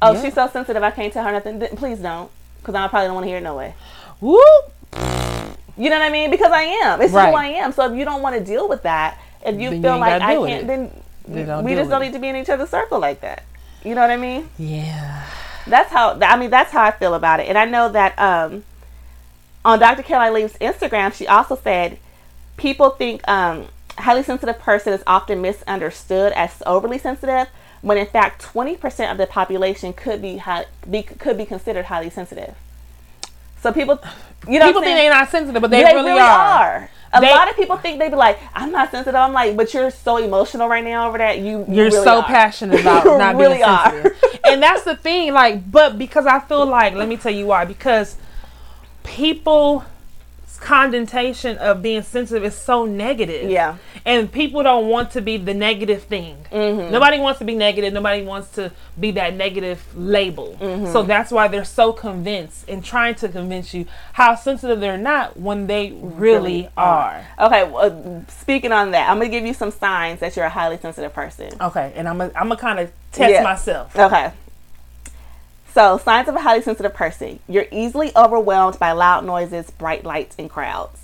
Oh, 0.01 0.13
yeah. 0.13 0.21
she's 0.21 0.33
so 0.33 0.47
sensitive. 0.47 0.81
I 0.81 0.91
can't 0.91 1.11
tell 1.11 1.25
her 1.25 1.33
nothing. 1.33 1.59
Then 1.59 1.75
please 1.75 1.99
don't, 1.99 2.31
because 2.61 2.73
I 2.73 2.87
probably 2.87 3.07
don't 3.07 3.15
want 3.15 3.25
to 3.25 3.27
hear 3.27 3.39
it 3.39 3.43
no 3.43 3.57
way. 3.57 3.73
Whoop. 4.21 4.73
You 5.79 5.89
know 5.89 5.99
what 5.99 6.05
I 6.05 6.09
mean? 6.09 6.31
Because 6.31 6.53
I 6.53 6.63
am. 6.63 7.01
It's 7.01 7.11
right. 7.11 7.29
who 7.29 7.35
I 7.35 7.47
am. 7.47 7.73
So 7.73 7.91
if 7.91 7.97
you 7.97 8.05
don't 8.05 8.21
want 8.21 8.37
to 8.37 8.43
deal 8.43 8.69
with 8.69 8.83
that, 8.83 9.19
if 9.45 9.59
you 9.59 9.69
then 9.71 9.81
feel 9.81 9.93
you 9.95 9.99
like 9.99 10.21
I 10.21 10.35
can't, 10.35 10.63
it. 10.63 10.67
then 10.67 11.63
we 11.63 11.75
just 11.75 11.89
don't 11.89 12.01
it. 12.01 12.05
need 12.05 12.13
to 12.13 12.19
be 12.19 12.27
in 12.27 12.35
each 12.35 12.49
other's 12.49 12.69
circle 12.69 12.99
like 12.99 13.21
that. 13.21 13.43
You 13.83 13.95
know 13.95 14.01
what 14.01 14.11
I 14.11 14.17
mean? 14.17 14.49
Yeah. 14.57 15.25
That's 15.67 15.91
how 15.91 16.17
I 16.21 16.37
mean 16.37 16.49
that's 16.49 16.71
how 16.71 16.83
I 16.83 16.91
feel 16.91 17.13
about 17.13 17.39
it. 17.39 17.47
And 17.47 17.57
I 17.57 17.65
know 17.65 17.89
that 17.89 18.17
um 18.17 18.63
on 19.65 19.79
Dr. 19.79 20.03
Caroline 20.03 20.33
Leaf's 20.33 20.57
Instagram, 20.57 21.13
she 21.13 21.27
also 21.27 21.55
said 21.55 21.99
people 22.55 22.91
think 22.91 23.27
um 23.27 23.67
highly 23.97 24.23
sensitive 24.23 24.59
person 24.59 24.93
is 24.93 25.03
often 25.07 25.41
misunderstood 25.41 26.31
as 26.33 26.61
overly 26.65 26.97
sensitive 26.97 27.47
when 27.81 27.97
in 27.97 28.05
fact 28.05 28.41
20% 28.43 29.11
of 29.11 29.17
the 29.17 29.27
population 29.27 29.93
could 29.93 30.21
be, 30.21 30.37
high, 30.37 30.65
be 30.89 31.03
could 31.03 31.37
be 31.37 31.45
considered 31.45 31.85
highly 31.85 32.09
sensitive. 32.09 32.55
So 33.67 33.73
people, 33.73 33.99
you 34.47 34.59
know, 34.59 34.67
people 34.67 34.81
think 34.81 34.95
they're 34.97 35.09
not 35.11 35.29
sensitive, 35.29 35.61
but 35.61 35.69
they, 35.69 35.83
they 35.83 35.93
really, 35.93 36.11
really, 36.11 36.21
are. 36.21 36.29
are. 36.29 36.89
A 37.11 37.19
they, 37.19 37.29
lot 37.29 37.49
of 37.49 37.57
people 37.57 37.75
think 37.75 37.99
they 37.99 38.07
be 38.07 38.15
like, 38.15 38.39
"I'm 38.53 38.71
not 38.71 38.91
sensitive." 38.91 39.15
I'm 39.15 39.33
like, 39.33 39.57
"But 39.57 39.73
you're 39.73 39.91
so 39.91 40.15
emotional 40.15 40.69
right 40.69 40.83
now 40.83 41.09
over 41.09 41.17
that. 41.17 41.39
You, 41.39 41.43
you 41.43 41.65
you're 41.69 41.85
really 41.85 42.03
so 42.05 42.19
are. 42.19 42.23
passionate 42.23 42.79
about 42.81 43.05
not 43.05 43.35
really 43.35 43.57
being 43.57 43.67
sensitive." 43.67 44.39
and 44.45 44.63
that's 44.63 44.83
the 44.83 44.95
thing, 44.95 45.33
like, 45.33 45.69
but 45.69 45.97
because 45.97 46.25
I 46.25 46.39
feel 46.39 46.65
like, 46.65 46.93
let 46.93 47.09
me 47.09 47.17
tell 47.17 47.33
you 47.33 47.45
why. 47.47 47.65
Because 47.65 48.15
people 49.03 49.83
connotation 50.57 51.57
of 51.57 51.81
being 51.81 52.01
sensitive 52.01 52.43
is 52.43 52.55
so 52.55 52.85
negative. 52.85 53.49
Yeah. 53.49 53.77
And 54.05 54.31
people 54.31 54.63
don't 54.63 54.87
want 54.87 55.11
to 55.11 55.21
be 55.21 55.37
the 55.37 55.53
negative 55.53 56.03
thing. 56.03 56.37
Mm-hmm. 56.51 56.91
Nobody 56.91 57.19
wants 57.19 57.39
to 57.39 57.45
be 57.45 57.55
negative. 57.55 57.93
Nobody 57.93 58.23
wants 58.23 58.51
to 58.51 58.71
be 58.99 59.11
that 59.11 59.35
negative 59.35 59.83
label. 59.95 60.57
Mm-hmm. 60.59 60.91
So 60.91 61.03
that's 61.03 61.31
why 61.31 61.47
they're 61.47 61.65
so 61.65 61.93
convinced 61.93 62.69
and 62.69 62.83
trying 62.83 63.15
to 63.15 63.29
convince 63.29 63.73
you 63.73 63.85
how 64.13 64.35
sensitive 64.35 64.79
they're 64.79 64.97
not 64.97 65.37
when 65.37 65.67
they 65.67 65.91
really, 65.91 66.69
are. 66.77 67.25
Okay, 67.39 67.69
well, 67.69 68.25
speaking 68.27 68.71
on 68.71 68.91
that, 68.91 69.09
I'm 69.09 69.17
gonna 69.17 69.29
give 69.29 69.45
you 69.45 69.53
some 69.53 69.71
signs 69.71 70.19
that 70.19 70.35
you're 70.35 70.45
a 70.45 70.49
highly 70.49 70.77
sensitive 70.77 71.13
person. 71.13 71.51
Okay, 71.59 71.93
and 71.95 72.07
I'm 72.07 72.17
gonna 72.17 72.31
I'm 72.35 72.47
gonna 72.47 72.59
kind 72.59 72.79
of 72.79 72.91
test 73.11 73.31
Yeah. 73.31 73.43
myself. 73.43 73.95
Okay. 73.95 74.31
So, 75.77 75.99
signs 75.99 76.27
of 76.27 76.35
a 76.35 76.39
highly 76.39 76.63
sensitive 76.63 76.95
person. 76.95 77.37
You're 77.47 77.67
easily 77.71 78.11
overwhelmed 78.15 78.79
by 78.79 78.93
loud 78.93 79.25
noises, 79.25 79.69
bright 79.69 80.03
lights, 80.03 80.35
and 80.39 80.49
crowds. 80.49 81.03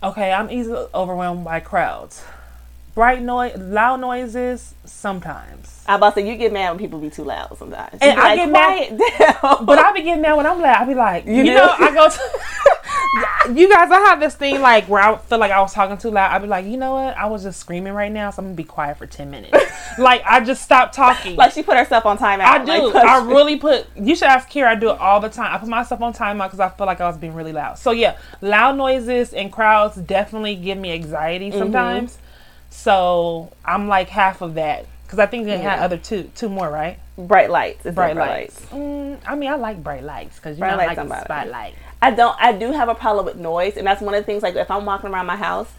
Okay, 0.00 0.30
I'm 0.32 0.48
easily 0.48 0.86
overwhelmed 0.94 1.44
by 1.44 1.58
crowds. 1.58 2.22
Bright 2.94 3.20
noise, 3.20 3.56
loud 3.58 3.98
noises, 4.00 4.74
sometimes. 4.84 5.82
I 5.88 5.96
about 5.96 6.14
to 6.14 6.20
say 6.20 6.28
you 6.30 6.36
get 6.36 6.52
mad 6.52 6.70
when 6.70 6.78
people 6.78 7.00
be 7.00 7.10
too 7.10 7.24
loud 7.24 7.58
sometimes. 7.58 7.98
And 8.00 8.16
You 8.16 8.22
I 8.22 8.28
like, 8.28 8.36
get 8.36 8.48
mad- 8.52 9.42
down." 9.42 9.66
But 9.66 9.78
I 9.80 9.92
be 9.92 10.02
getting 10.02 10.22
mad 10.22 10.34
when 10.36 10.46
I'm 10.46 10.60
loud. 10.60 10.80
I 10.80 10.84
be 10.84 10.94
like, 10.94 11.26
you, 11.26 11.32
You 11.42 11.54
know, 11.54 11.74
I 11.76 11.92
go 11.92 12.08
to. 12.08 12.20
you 13.54 13.68
guys, 13.72 13.90
I 13.90 14.00
have 14.08 14.20
this 14.20 14.34
thing 14.34 14.60
like 14.60 14.88
where 14.88 15.02
I 15.02 15.16
feel 15.16 15.38
like 15.38 15.50
I 15.52 15.60
was 15.60 15.72
talking 15.72 15.96
too 15.98 16.10
loud. 16.10 16.32
I'd 16.32 16.42
be 16.42 16.48
like, 16.48 16.66
you 16.66 16.76
know 16.76 16.94
what? 16.94 17.16
I 17.16 17.26
was 17.26 17.42
just 17.42 17.60
screaming 17.60 17.92
right 17.92 18.10
now, 18.10 18.30
so 18.30 18.40
I'm 18.40 18.46
gonna 18.46 18.56
be 18.56 18.64
quiet 18.64 18.96
for 18.98 19.06
ten 19.06 19.30
minutes. 19.30 19.56
like 19.98 20.22
I 20.24 20.40
just 20.40 20.62
stopped 20.62 20.94
talking. 20.94 21.36
like 21.36 21.52
she 21.52 21.62
put 21.62 21.76
herself 21.76 22.06
on 22.06 22.18
timeout. 22.18 22.40
I 22.44 22.64
do. 22.64 22.92
Like, 22.92 23.04
I 23.04 23.24
really 23.24 23.56
put. 23.56 23.86
You 23.96 24.14
should 24.16 24.28
ask 24.28 24.48
Kira. 24.50 24.66
I 24.68 24.74
do 24.74 24.90
it 24.90 24.98
all 24.98 25.20
the 25.20 25.28
time. 25.28 25.54
I 25.54 25.58
put 25.58 25.68
myself 25.68 26.00
on 26.02 26.12
timeout 26.12 26.46
because 26.46 26.60
I 26.60 26.68
feel 26.70 26.86
like 26.86 27.00
I 27.00 27.06
was 27.06 27.16
being 27.16 27.34
really 27.34 27.52
loud. 27.52 27.78
So 27.78 27.90
yeah, 27.92 28.16
loud 28.40 28.76
noises 28.76 29.32
and 29.32 29.52
crowds 29.52 29.96
definitely 29.96 30.56
give 30.56 30.78
me 30.78 30.92
anxiety 30.92 31.50
Mm-hmm. 31.50 31.58
sometimes. 31.58 32.18
So 32.70 33.52
I'm 33.64 33.86
like 33.88 34.08
half 34.08 34.40
of 34.42 34.54
that 34.54 34.86
because 35.04 35.18
I 35.18 35.26
think 35.26 35.44
they 35.46 35.58
had 35.58 35.78
Yeah. 35.78 35.84
other 35.84 35.96
two, 35.98 36.30
two 36.34 36.48
more, 36.48 36.68
right? 36.70 36.98
bright 37.16 37.48
lights. 37.48 37.84
Bright 37.84 37.94
bright 37.94 38.16
lights. 38.16 38.60
Mm, 38.72 39.18
I 39.24 39.36
mean, 39.36 39.48
I 39.48 39.54
like 39.54 39.80
bright 39.84 40.02
lights 40.02 40.34
because 40.36 40.56
you 40.56 40.60
Bright 40.62 40.72
know, 40.72 40.76
lights 40.78 41.08
like 41.08 41.24
spotlight. 41.24 41.74
I 42.04 42.10
don't. 42.10 42.36
I 42.40 42.52
do 42.52 42.72
have 42.72 42.88
a 42.88 42.94
problem 42.94 43.24
with 43.26 43.36
noise, 43.36 43.76
and 43.76 43.86
that's 43.86 44.00
one 44.02 44.14
of 44.14 44.20
the 44.20 44.26
things. 44.26 44.42
Like 44.42 44.54
if 44.56 44.70
I'm 44.70 44.84
walking 44.84 45.10
around 45.10 45.26
my 45.26 45.36
house, 45.36 45.70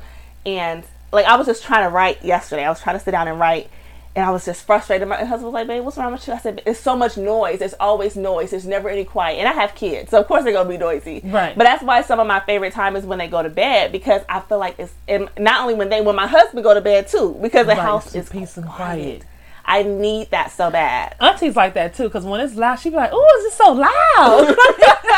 and 0.45 0.83
like 1.13 1.25
I 1.25 1.35
was 1.37 1.45
just 1.47 1.63
trying 1.63 1.83
to 1.83 1.89
write 1.89 2.23
yesterday. 2.23 2.65
I 2.65 2.69
was 2.69 2.81
trying 2.81 2.97
to 2.97 3.03
sit 3.03 3.11
down 3.11 3.27
and 3.27 3.39
write, 3.39 3.69
and 4.15 4.25
I 4.25 4.31
was 4.31 4.43
just 4.45 4.65
frustrated. 4.65 5.07
My 5.07 5.17
husband 5.17 5.43
was 5.43 5.53
like, 5.53 5.67
"Babe, 5.67 5.83
what's 5.85 5.97
wrong 5.97 6.11
with 6.11 6.27
you?" 6.27 6.33
I 6.33 6.39
said, 6.39 6.61
"It's 6.65 6.79
so 6.79 6.95
much 6.95 7.15
noise. 7.15 7.59
There's 7.59 7.75
always 7.79 8.15
noise. 8.15 8.49
There's 8.51 8.65
never 8.65 8.89
any 8.89 9.03
quiet." 9.05 9.37
And 9.37 9.47
I 9.47 9.51
have 9.53 9.75
kids, 9.75 10.09
so 10.09 10.19
of 10.19 10.27
course 10.27 10.43
they're 10.43 10.53
gonna 10.53 10.67
be 10.67 10.77
noisy. 10.77 11.21
Right. 11.23 11.55
But 11.55 11.65
that's 11.65 11.83
why 11.83 12.01
some 12.01 12.19
of 12.19 12.25
my 12.27 12.39
favorite 12.39 12.73
time 12.73 12.95
is 12.95 13.05
when 13.05 13.19
they 13.19 13.27
go 13.27 13.43
to 13.43 13.49
bed 13.49 13.91
because 13.91 14.21
I 14.27 14.39
feel 14.39 14.57
like 14.57 14.75
it's 14.79 14.93
and 15.07 15.29
not 15.37 15.61
only 15.61 15.75
when 15.75 15.89
they 15.89 16.01
when 16.01 16.15
my 16.15 16.27
husband 16.27 16.63
go 16.63 16.73
to 16.73 16.81
bed 16.81 17.07
too 17.07 17.37
because 17.41 17.67
the 17.67 17.73
Right, 17.75 17.81
house 17.81 18.15
is 18.15 18.29
peace 18.29 18.57
and 18.57 18.65
quiet. 18.65 19.01
quiet. 19.03 19.23
I 19.67 19.81
need 19.81 20.29
that 20.29 20.51
so 20.51 20.69
bad. 20.69 21.15
Auntie's 21.19 21.55
like 21.55 21.73
that 21.73 21.95
too 21.95 22.03
because 22.03 22.23
when 22.23 22.39
it's 22.39 22.53
loud, 22.55 22.75
she 22.79 22.89
be 22.91 22.97
like, 22.97 23.09
"Oh, 23.13 23.37
is 23.39 23.45
it 23.53 23.57
so 23.57 23.71
loud?" 23.71 24.55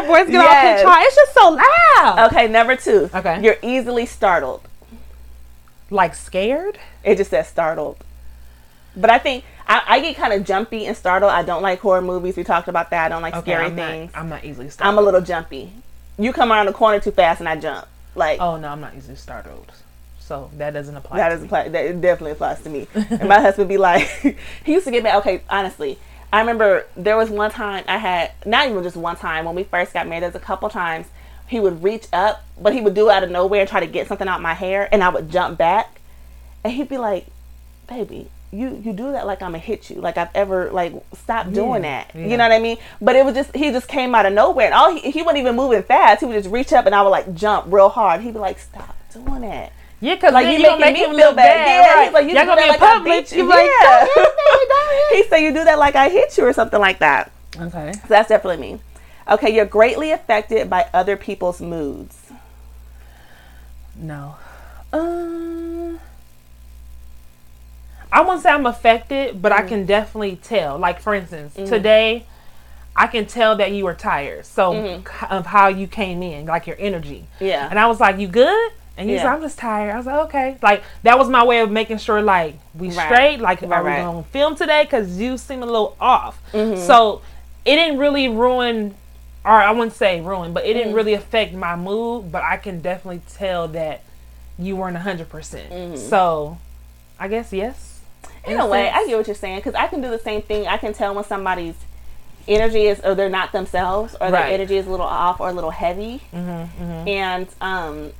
Her 0.00 0.06
voice 0.06 0.26
get 0.26 0.36
all 0.36 0.42
Yes. 0.44 0.80
pitch 0.80 0.88
high. 0.88 1.02
It's 1.04 1.14
just 1.16 1.34
so 1.34 1.48
loud. 1.50 2.26
Okay, 2.32 2.48
number 2.48 2.76
two. 2.76 3.10
Okay. 3.14 3.42
You're 3.42 3.58
easily 3.62 4.06
startled. 4.06 4.62
Like 5.90 6.14
scared. 6.14 6.78
It 7.04 7.16
just 7.16 7.30
says 7.30 7.48
startled. 7.48 7.98
But 8.96 9.10
I 9.10 9.18
think 9.18 9.44
I, 9.66 9.82
I 9.86 10.00
get 10.00 10.16
kind 10.16 10.32
of 10.32 10.44
jumpy 10.44 10.86
and 10.86 10.96
startled. 10.96 11.32
I 11.32 11.42
don't 11.42 11.62
like 11.62 11.80
horror 11.80 12.02
movies. 12.02 12.36
We 12.36 12.44
talked 12.44 12.68
about 12.68 12.90
that. 12.90 13.06
I 13.06 13.08
don't 13.08 13.22
like 13.22 13.34
Okay, 13.34 13.52
scary 13.52 13.66
I'm 13.66 13.76
things. 13.76 14.12
Not, 14.12 14.20
I'm 14.20 14.28
not 14.28 14.44
easily 14.44 14.68
startled. 14.70 14.92
I'm 14.92 15.02
a 15.02 15.04
little 15.04 15.20
jumpy. 15.20 15.72
You 16.18 16.32
come 16.32 16.52
around 16.52 16.66
the 16.66 16.72
corner 16.72 17.00
too 17.00 17.10
fast 17.10 17.40
and 17.40 17.48
I 17.48 17.56
jump. 17.56 17.86
Like 18.14 18.40
oh 18.40 18.56
no, 18.56 18.68
I'm 18.68 18.80
not 18.80 18.94
easily 18.94 19.16
startled. 19.16 19.72
So 20.18 20.50
that 20.56 20.72
doesn't 20.72 20.96
apply. 20.96 21.18
that 21.18 21.28
doesn't 21.30 21.46
apply. 21.46 21.68
That 21.68 22.00
definitely 22.00 22.32
applies 22.32 22.60
to 22.62 22.70
me. 22.70 22.86
and 22.94 23.28
my 23.28 23.40
husband 23.40 23.68
be 23.68 23.76
like, 23.76 24.02
he 24.64 24.72
used 24.72 24.84
to 24.86 24.90
get 24.90 25.02
me. 25.02 25.12
Okay, 25.16 25.42
honestly, 25.50 25.98
I 26.32 26.40
remember 26.40 26.86
there 26.96 27.16
was 27.16 27.28
one 27.30 27.50
time 27.50 27.84
I 27.86 27.98
had 27.98 28.32
not 28.46 28.68
even 28.68 28.82
just 28.82 28.96
one 28.96 29.16
time 29.16 29.44
when 29.44 29.54
we 29.54 29.64
first 29.64 29.92
got 29.92 30.08
married. 30.08 30.22
There's 30.22 30.34
a 30.34 30.40
couple 30.40 30.68
times 30.70 31.06
he 31.46 31.60
would 31.60 31.82
reach 31.82 32.06
up, 32.12 32.42
but 32.60 32.72
he 32.72 32.80
would 32.80 32.94
do 32.94 33.10
it 33.10 33.12
out 33.12 33.22
of 33.22 33.30
nowhere 33.30 33.60
and 33.60 33.68
try 33.68 33.80
to 33.80 33.86
get 33.86 34.08
something 34.08 34.26
out 34.26 34.40
my 34.40 34.54
hair, 34.54 34.88
and 34.90 35.04
I 35.04 35.10
would 35.10 35.30
jump 35.30 35.58
back, 35.58 36.00
and 36.64 36.72
he'd 36.72 36.88
be 36.88 36.98
like, 36.98 37.26
"Baby." 37.86 38.28
You, 38.54 38.78
you 38.84 38.92
do 38.92 39.12
that 39.12 39.26
like 39.26 39.40
I'm 39.40 39.52
gonna 39.52 39.60
hit 39.60 39.88
you 39.88 39.96
like 40.02 40.18
I've 40.18 40.28
ever 40.34 40.70
like 40.72 40.92
stop 41.14 41.50
doing 41.50 41.84
Yeah, 41.84 42.04
that 42.04 42.10
yeah. 42.14 42.26
you 42.26 42.36
know 42.36 42.44
what 42.44 42.52
I 42.52 42.58
mean 42.58 42.76
but 43.00 43.16
it 43.16 43.24
was 43.24 43.34
just 43.34 43.56
he 43.56 43.70
just 43.70 43.88
came 43.88 44.14
out 44.14 44.26
of 44.26 44.34
nowhere 44.34 44.66
and 44.66 44.74
all 44.74 44.94
he, 44.94 45.10
he 45.10 45.22
wasn't 45.22 45.38
even 45.38 45.56
moving 45.56 45.82
fast 45.82 46.20
he 46.20 46.26
would 46.26 46.34
just 46.34 46.50
reach 46.52 46.70
up 46.74 46.84
and 46.84 46.94
I 46.94 47.00
would 47.00 47.08
like 47.08 47.32
jump 47.34 47.72
real 47.72 47.88
hard 47.88 48.20
he'd 48.20 48.34
be 48.34 48.38
like 48.38 48.58
stop 48.58 48.94
doing 49.10 49.40
that 49.40 49.72
Yeah, 50.02 50.16
because 50.16 50.34
like 50.34 50.46
you 50.48 50.60
making 50.62 50.80
make 50.80 50.94
me 50.94 51.00
feel 51.16 51.32
bad. 51.32 51.36
bad. 51.36 51.66
Yeah, 51.68 51.94
right? 51.94 52.12
like, 52.12 52.26
you 52.28 52.34
Y'all 52.34 52.44
gonna 52.44 52.60
be 52.62 52.68
like 52.68 52.80
public. 52.80 53.30
you. 53.32 53.44
Like, 53.48 53.64
Yeah. 53.82 54.06
don't 54.14 54.14
hit 54.16 54.34
me, 54.36 54.66
don't 54.68 55.16
he 55.16 55.22
said 55.28 55.36
you 55.38 55.52
do 55.54 55.62
that 55.64 55.78
like 55.78 55.94
I 55.94 56.08
hit 56.08 56.36
you 56.36 56.44
or 56.44 56.52
something 56.52 56.80
like 56.80 56.98
that. 56.98 57.30
Okay. 57.58 57.92
So 57.92 58.00
that's 58.08 58.28
definitely 58.28 58.56
me. 58.72 58.80
Okay, 59.30 59.54
you're 59.54 59.64
greatly 59.64 60.10
affected 60.10 60.68
by 60.68 60.88
other 60.92 61.16
people's 61.16 61.60
moods. 61.60 62.32
No. 63.96 64.34
Um. 64.92 66.00
I 68.10 68.20
won't 68.22 68.42
say 68.42 68.50
I'm 68.50 68.66
affected, 68.66 69.40
but 69.40 69.52
Mm-hmm. 69.52 69.64
I 69.64 69.68
can 69.68 69.86
definitely 69.86 70.36
tell. 70.42 70.78
Like 70.78 71.00
for 71.00 71.14
instance, 71.14 71.54
today, 71.54 72.26
I 72.96 73.06
can 73.06 73.26
tell 73.26 73.56
that 73.56 73.70
you 73.70 73.84
were 73.84 73.94
tired. 73.94 74.44
So 74.46 74.72
Mm-hmm. 74.72 75.32
of 75.32 75.46
how 75.46 75.68
you 75.68 75.86
came 75.86 76.22
in, 76.24 76.46
like 76.46 76.66
your 76.66 76.76
energy. 76.80 77.26
Yeah. 77.38 77.68
And 77.70 77.78
I 77.78 77.86
was 77.86 78.00
like, 78.00 78.18
"You 78.18 78.26
good?" 78.26 78.72
And 78.96 79.08
he's 79.08 79.18
Yeah. 79.20 79.24
like, 79.26 79.34
"I'm 79.36 79.40
just 79.42 79.58
tired." 79.58 79.92
I 79.92 79.96
was 79.96 80.06
like, 80.06 80.16
"Okay." 80.26 80.56
Like 80.62 80.82
that 81.02 81.18
was 81.18 81.28
my 81.28 81.44
way 81.44 81.60
of 81.60 81.70
making 81.70 81.98
sure, 81.98 82.20
like 82.20 82.54
we 82.74 82.88
Right. 82.90 83.06
straight. 83.06 83.40
Like, 83.40 83.62
Right, 83.62 83.72
are 83.72 83.82
we 83.82 83.90
right. 83.90 84.02
gonna 84.04 84.22
film 84.24 84.54
today? 84.54 84.82
Because 84.84 85.18
you 85.18 85.38
seem 85.38 85.62
a 85.62 85.66
little 85.66 85.96
off. 86.00 86.38
Mm-hmm. 86.52 86.80
So 86.86 87.22
it 87.64 87.76
didn't 87.76 87.98
really 87.98 88.28
ruin, 88.28 88.94
or 89.44 89.52
I 89.52 89.70
wouldn't 89.70 89.94
say 89.96 90.20
ruin, 90.20 90.52
but 90.52 90.64
it 90.64 90.68
Mm-hmm. 90.70 90.78
didn't 90.78 90.94
really 90.94 91.14
affect 91.14 91.54
my 91.54 91.74
mood. 91.74 92.30
But 92.30 92.42
I 92.44 92.56
can 92.58 92.80
definitely 92.80 93.22
tell 93.34 93.66
that 93.68 94.00
you 94.58 94.76
weren't 94.76 94.98
hundred 94.98 95.30
percent. 95.30 95.98
So 95.98 96.58
I 97.18 97.28
guess 97.28 97.52
yes. 97.52 98.00
Mm-hmm. 98.24 98.50
In 98.52 98.60
a 98.60 98.66
way. 98.66 98.90
I 98.90 99.06
get 99.06 99.16
what 99.16 99.26
you're 99.26 99.34
saying 99.36 99.56
because 99.56 99.74
I 99.74 99.86
can 99.86 100.00
do 100.02 100.10
the 100.10 100.18
same 100.18 100.42
thing. 100.42 100.66
I 100.66 100.76
can 100.76 100.92
tell 100.92 101.14
when 101.14 101.24
somebody's 101.24 101.76
energy 102.48 102.86
is, 102.88 103.00
or 103.00 103.14
they're 103.14 103.28
not 103.30 103.52
themselves, 103.52 104.16
or 104.20 104.30
their 104.32 104.44
energy 104.44 104.76
is 104.76 104.86
a 104.86 104.90
little 104.90 105.06
off 105.06 105.40
or 105.40 105.48
a 105.48 105.52
little 105.52 105.70
heavy. 105.70 106.20
Mm-hmm, 106.34 107.08
And 107.08 107.46
um, 107.60 108.12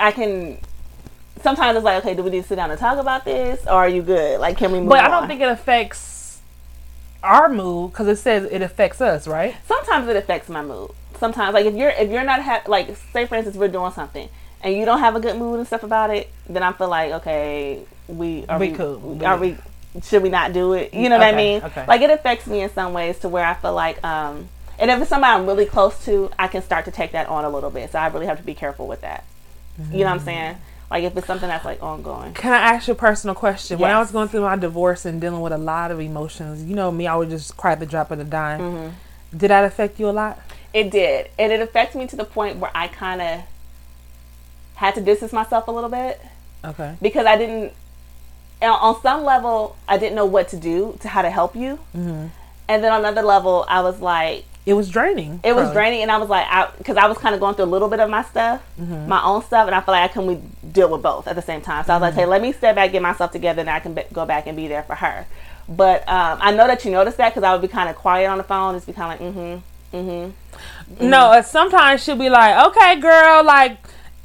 I 0.00 0.12
can. 0.12 0.58
Sometimes 1.42 1.76
it's 1.76 1.84
like, 1.84 2.02
okay, 2.04 2.14
do 2.14 2.22
we 2.22 2.30
need 2.30 2.42
to 2.42 2.48
sit 2.48 2.56
down 2.56 2.70
and 2.70 2.78
talk 2.78 2.98
about 2.98 3.24
this, 3.24 3.64
or 3.66 3.72
are 3.74 3.88
you 3.88 4.02
good? 4.02 4.40
Like, 4.40 4.58
can 4.58 4.72
we 4.72 4.80
move? 4.80 4.88
But 4.90 5.00
I 5.04 5.08
don't 5.08 5.22
on? 5.22 5.28
think 5.28 5.40
it 5.40 5.48
affects 5.48 6.40
our 7.22 7.48
mood 7.48 7.92
because 7.92 8.08
it 8.08 8.16
says 8.16 8.48
it 8.50 8.62
affects 8.62 9.00
us, 9.00 9.26
right? 9.28 9.54
sometimes 9.66 10.08
it 10.08 10.16
affects 10.16 10.48
my 10.48 10.62
mood. 10.62 10.90
Sometimes, 11.18 11.52
like 11.54 11.66
if 11.66 11.74
you're 11.74 11.90
if 11.90 12.10
you're 12.10 12.24
not 12.24 12.42
ha- 12.42 12.62
like 12.66 12.96
say 13.12 13.26
for 13.26 13.34
instance 13.36 13.56
we're 13.56 13.68
doing 13.68 13.92
something 13.92 14.28
and 14.62 14.74
you 14.74 14.84
don't 14.86 15.00
have 15.00 15.16
a 15.16 15.20
good 15.20 15.36
mood 15.36 15.58
and 15.58 15.66
stuff 15.66 15.82
about 15.82 16.10
it, 16.10 16.30
then 16.48 16.62
I 16.62 16.72
feel 16.72 16.88
like 16.88 17.12
okay, 17.12 17.82
we 18.08 18.44
are 18.48 18.58
We 18.58 18.70
we, 18.70 18.74
cool. 18.74 19.24
are 19.24 19.36
we 19.38 19.56
should 20.02 20.22
we 20.22 20.28
not 20.30 20.52
do 20.52 20.72
it? 20.74 20.94
You 20.94 21.08
know 21.08 21.18
what 21.18 21.26
I 21.26 21.36
mean? 21.36 21.62
okay. 21.62 21.84
Like 21.86 22.00
it 22.00 22.10
affects 22.10 22.46
me 22.46 22.60
in 22.62 22.70
some 22.70 22.92
ways 22.94 23.18
to 23.20 23.28
where 23.28 23.44
I 23.44 23.54
feel 23.54 23.74
like 23.74 24.02
um 24.04 24.48
and 24.78 24.90
if 24.90 24.98
it's 25.00 25.10
somebody 25.10 25.32
I'm 25.38 25.46
really 25.46 25.66
close 25.66 26.02
to, 26.06 26.30
I 26.38 26.48
can 26.48 26.62
start 26.62 26.86
to 26.86 26.90
take 26.90 27.12
that 27.12 27.28
on 27.28 27.44
a 27.44 27.50
little 27.50 27.70
bit. 27.70 27.92
So 27.92 27.98
I 27.98 28.06
really 28.06 28.26
have 28.26 28.38
to 28.38 28.42
be 28.44 28.54
careful 28.54 28.86
with 28.86 29.02
that. 29.02 29.24
You 29.92 29.98
know 29.98 30.04
what 30.06 30.12
I'm 30.12 30.20
saying? 30.20 30.56
Like 30.90 31.04
if 31.04 31.16
it's 31.16 31.26
something 31.26 31.48
that's 31.48 31.64
like 31.64 31.82
ongoing. 31.82 32.34
Can 32.34 32.52
I 32.52 32.56
ask 32.74 32.88
you 32.88 32.92
a 32.92 32.96
personal 32.96 33.34
question? 33.34 33.78
When 33.78 33.90
I 33.90 33.98
was 34.00 34.10
going 34.10 34.28
through 34.28 34.40
my 34.42 34.56
divorce 34.56 35.04
and 35.04 35.20
dealing 35.20 35.40
with 35.40 35.52
a 35.52 35.58
lot 35.58 35.90
of 35.92 36.00
emotions, 36.00 36.64
you 36.64 36.74
know 36.74 36.90
me, 36.90 37.06
I 37.06 37.14
would 37.16 37.30
just 37.30 37.56
cry 37.56 37.74
the 37.76 37.86
drop 37.86 38.10
of 38.10 38.18
the 38.18 38.24
dime. 38.24 38.60
Mm-hmm. 38.60 39.38
Did 39.38 39.48
that 39.50 39.64
affect 39.64 40.00
you 40.00 40.08
a 40.08 40.10
lot? 40.10 40.40
It 40.74 40.90
did. 40.90 41.30
And 41.38 41.52
it 41.52 41.60
affected 41.60 41.98
me 41.98 42.06
to 42.08 42.16
the 42.16 42.24
point 42.24 42.58
where 42.58 42.70
I 42.74 42.88
kind 42.88 43.20
of 43.22 43.42
had 44.74 44.94
to 44.96 45.00
distance 45.00 45.32
myself 45.32 45.68
a 45.68 45.70
little 45.70 45.90
bit. 45.90 46.20
Okay. 46.64 46.94
because 47.00 47.24
I 47.24 47.36
didn't. 47.38 47.72
and 48.60 48.70
On 48.72 49.00
some 49.00 49.24
level, 49.24 49.76
I 49.88 49.96
didn't 49.96 50.14
know 50.16 50.26
what 50.26 50.48
to 50.48 50.56
do 50.56 50.98
to 51.00 51.08
how 51.08 51.22
to 51.22 51.30
help 51.30 51.54
you, 51.56 51.78
Mm-hmm. 51.96 52.26
and 52.68 52.84
then 52.84 52.92
on 52.92 53.00
another 53.00 53.22
level, 53.22 53.64
I 53.68 53.80
was 53.80 54.00
like, 54.00 54.44
It 54.70 54.74
was 54.74 54.88
draining. 54.88 55.40
it 55.42 55.52
was 55.52 55.64
probably. 55.64 55.74
draining, 55.74 56.02
and 56.02 56.10
I 56.12 56.18
was 56.18 56.28
like, 56.28 56.46
because 56.78 56.96
I, 56.96 57.06
was 57.06 57.18
kind 57.18 57.34
of 57.34 57.40
going 57.40 57.54
through 57.56 57.64
a 57.64 57.72
little 57.74 57.88
bit 57.88 57.98
of 58.00 58.08
my 58.08 58.22
stuff, 58.22 58.62
Mm-hmm. 58.80 59.08
my 59.08 59.22
own 59.22 59.42
stuff, 59.42 59.66
and 59.66 59.74
I 59.74 59.80
feel 59.80 59.92
like 59.94 60.08
I 60.10 60.12
can 60.12 60.26
we 60.26 60.36
deal 60.70 60.88
with 60.90 61.02
both 61.02 61.26
at 61.26 61.34
the 61.36 61.42
same 61.42 61.60
time. 61.60 61.84
So 61.84 61.92
I 61.92 61.96
was 61.96 62.02
like, 62.02 62.12
Mm-hmm. 62.12 62.20
hey, 62.20 62.26
let 62.26 62.40
me 62.42 62.52
step 62.52 62.76
back, 62.76 62.92
get 62.92 63.02
myself 63.02 63.32
together, 63.32 63.60
and 63.60 63.68
I 63.70 63.80
can 63.80 63.94
be- 63.94 64.04
go 64.12 64.24
back 64.24 64.46
and 64.46 64.56
be 64.56 64.68
there 64.68 64.82
for 64.84 64.94
her. 64.94 65.26
But 65.68 66.08
um, 66.08 66.38
I 66.40 66.52
know 66.52 66.66
that 66.66 66.84
you 66.84 66.90
noticed 66.90 67.16
that 67.18 67.30
because 67.30 67.42
I 67.42 67.52
would 67.52 67.62
be 67.62 67.68
kind 67.68 67.88
of 67.88 67.96
quiet 67.96 68.26
on 68.28 68.38
the 68.38 68.44
phone, 68.44 68.74
just 68.74 68.86
be 68.86 68.92
kind 68.92 69.20
of 69.20 69.20
like, 69.20 69.34
mm-hmm, 69.34 69.96
mm-hmm. 69.96 71.06
No, 71.08 71.18
uh, 71.32 71.42
sometimes 71.42 72.02
she'll 72.02 72.16
be 72.16 72.28
like, 72.30 72.66
"Okay, 72.68 73.00
girl," 73.00 73.44
like 73.44 73.78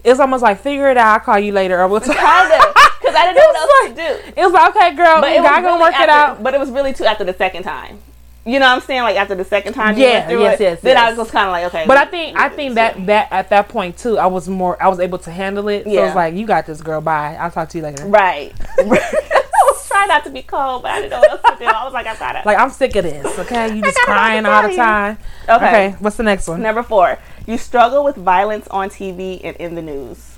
it's 0.04 0.20
almost 0.20 0.44
like 0.44 0.60
figure 0.60 0.90
it 0.90 0.98
out. 0.98 1.14
I'll 1.14 1.20
call 1.20 1.40
you 1.40 1.52
later, 1.52 1.80
or 1.82 1.88
we'll 1.88 2.00
talk. 2.02 2.16
Because 2.16 3.16
I 3.16 3.32
didn't 3.32 3.36
know 3.38 3.50
what 3.52 3.86
else 3.88 3.90
to 3.90 3.96
do. 3.96 4.32
It 4.42 4.44
was 4.46 4.54
like, 4.54 4.76
"Okay, 4.76 4.96
girl, 4.96 5.22
But 5.22 5.30
we 5.32 5.38
it 5.38 5.42
was 5.42 5.50
God 5.50 5.56
gonna 5.62 5.68
really 5.68 5.82
work 5.82 6.00
it 6.00 6.10
out." 6.10 6.44
But 6.44 6.54
it 6.56 6.60
was 6.60 6.70
really 6.72 6.94
too 6.94 7.06
after 7.06 7.24
the 7.24 7.34
second 7.34 7.64
time. 7.64 8.00
You 8.48 8.60
know 8.60 8.68
what 8.68 8.76
I'm 8.76 8.82
saying? 8.82 9.02
Like 9.02 9.16
after 9.16 9.34
the 9.34 9.44
second 9.44 9.74
time, 9.74 9.98
you 9.98 10.04
Yeah, 10.04 10.30
yes, 10.30 10.60
it, 10.60 10.64
yes, 10.64 10.82
then 10.82 10.98
I 10.98 11.10
yes. 11.10 11.18
was 11.18 11.32
kind 11.32 11.48
of 11.48 11.52
like, 11.52 11.66
okay. 11.66 11.86
But 11.88 11.98
I 11.98 12.06
think 12.06 12.38
I 12.38 12.48
think 12.50 12.76
that 12.76 13.04
that 13.08 13.32
at 13.32 13.50
that 13.50 13.70
point 13.70 13.98
too, 13.98 14.20
I 14.20 14.28
was 14.28 14.48
more 14.48 14.82
I 14.82 14.88
was 14.88 15.00
able 15.00 15.18
to 15.20 15.32
handle 15.32 15.68
it. 15.68 15.86
So 15.86 15.90
Yeah. 15.92 16.06
it's 16.08 16.16
like 16.16 16.36
you 16.36 16.46
got 16.46 16.68
this 16.68 16.80
girl. 16.82 17.02
Bye. 17.02 17.38
I'll 17.40 17.50
talk 17.50 17.70
to 17.70 17.78
you 17.80 17.84
later. 17.84 18.06
right. 18.06 18.54
I 18.78 19.72
was 19.72 19.88
trying 19.88 20.10
not 20.10 20.24
to 20.26 20.30
be 20.30 20.44
cold, 20.44 20.84
but 20.84 20.92
I 20.92 20.98
didn't 21.02 21.12
know 21.12 21.20
what 21.22 21.32
else 21.32 21.42
to 21.42 21.56
do. 21.58 21.66
I 21.66 21.84
was 21.86 21.94
like, 21.94 22.06
I 22.06 22.16
got 22.18 22.36
it. 22.36 22.46
Like 22.46 22.60
I'm 22.60 22.70
sick 22.70 22.96
of 22.96 23.04
this. 23.04 23.40
Okay, 23.40 23.76
you 23.76 23.82
just 23.84 23.98
crying 24.00 24.46
all 24.46 24.68
the 24.68 24.76
time. 24.76 25.18
Okay. 25.50 25.56
Okay. 25.56 25.96
What's 26.00 26.18
the 26.18 26.24
next 26.24 26.48
one? 26.48 26.62
Number 26.62 26.84
four, 26.84 27.18
you 27.48 27.58
struggle 27.58 28.04
with 28.04 28.16
violence 28.16 28.68
on 28.68 28.90
TV 28.90 29.42
and 29.44 29.56
in 29.58 29.74
the 29.74 29.82
news. 29.82 30.36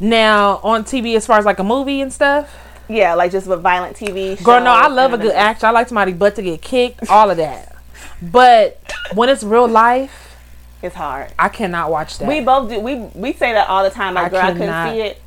Now 0.00 0.58
on 0.62 0.84
TV, 0.84 1.16
as 1.16 1.26
far 1.26 1.38
as 1.38 1.44
like 1.44 1.58
a 1.58 1.64
movie 1.64 2.00
and 2.00 2.10
stuff. 2.12 2.50
Yeah, 2.92 3.14
like 3.14 3.32
just 3.32 3.46
with 3.46 3.60
violent 3.60 3.96
TV. 3.96 4.42
Girl, 4.42 4.62
no, 4.62 4.70
I 4.70 4.88
love 4.88 5.12
a 5.12 5.18
good 5.18 5.34
action. 5.34 5.66
I 5.66 5.70
like 5.70 5.88
somebody 5.88 6.12
butt 6.12 6.36
to 6.36 6.42
get 6.42 6.60
kicked, 6.60 7.08
all 7.08 7.30
of 7.30 7.36
that. 7.38 7.74
But 8.20 8.80
when 9.14 9.28
it's 9.28 9.42
real 9.42 9.68
life, 9.68 10.36
It's 10.82 10.94
hard. 10.94 11.32
I 11.38 11.48
cannot 11.48 11.90
watch 11.90 12.18
that. 12.18 12.28
We 12.28 12.40
both 12.40 12.68
do. 12.68 12.80
We 12.80 12.96
we 12.96 13.32
say 13.32 13.52
that 13.52 13.68
all 13.68 13.84
the 13.84 13.90
time. 13.90 14.14
Like, 14.14 14.26
I 14.26 14.28
girl, 14.30 14.40
I 14.40 14.52
couldn't 14.52 14.94
see 14.94 15.00
it. 15.00 15.22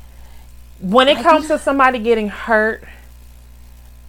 when 0.80 1.08
it 1.08 1.18
comes 1.22 1.48
to 1.48 1.58
somebody 1.58 1.98
getting 1.98 2.28
hurt, 2.28 2.84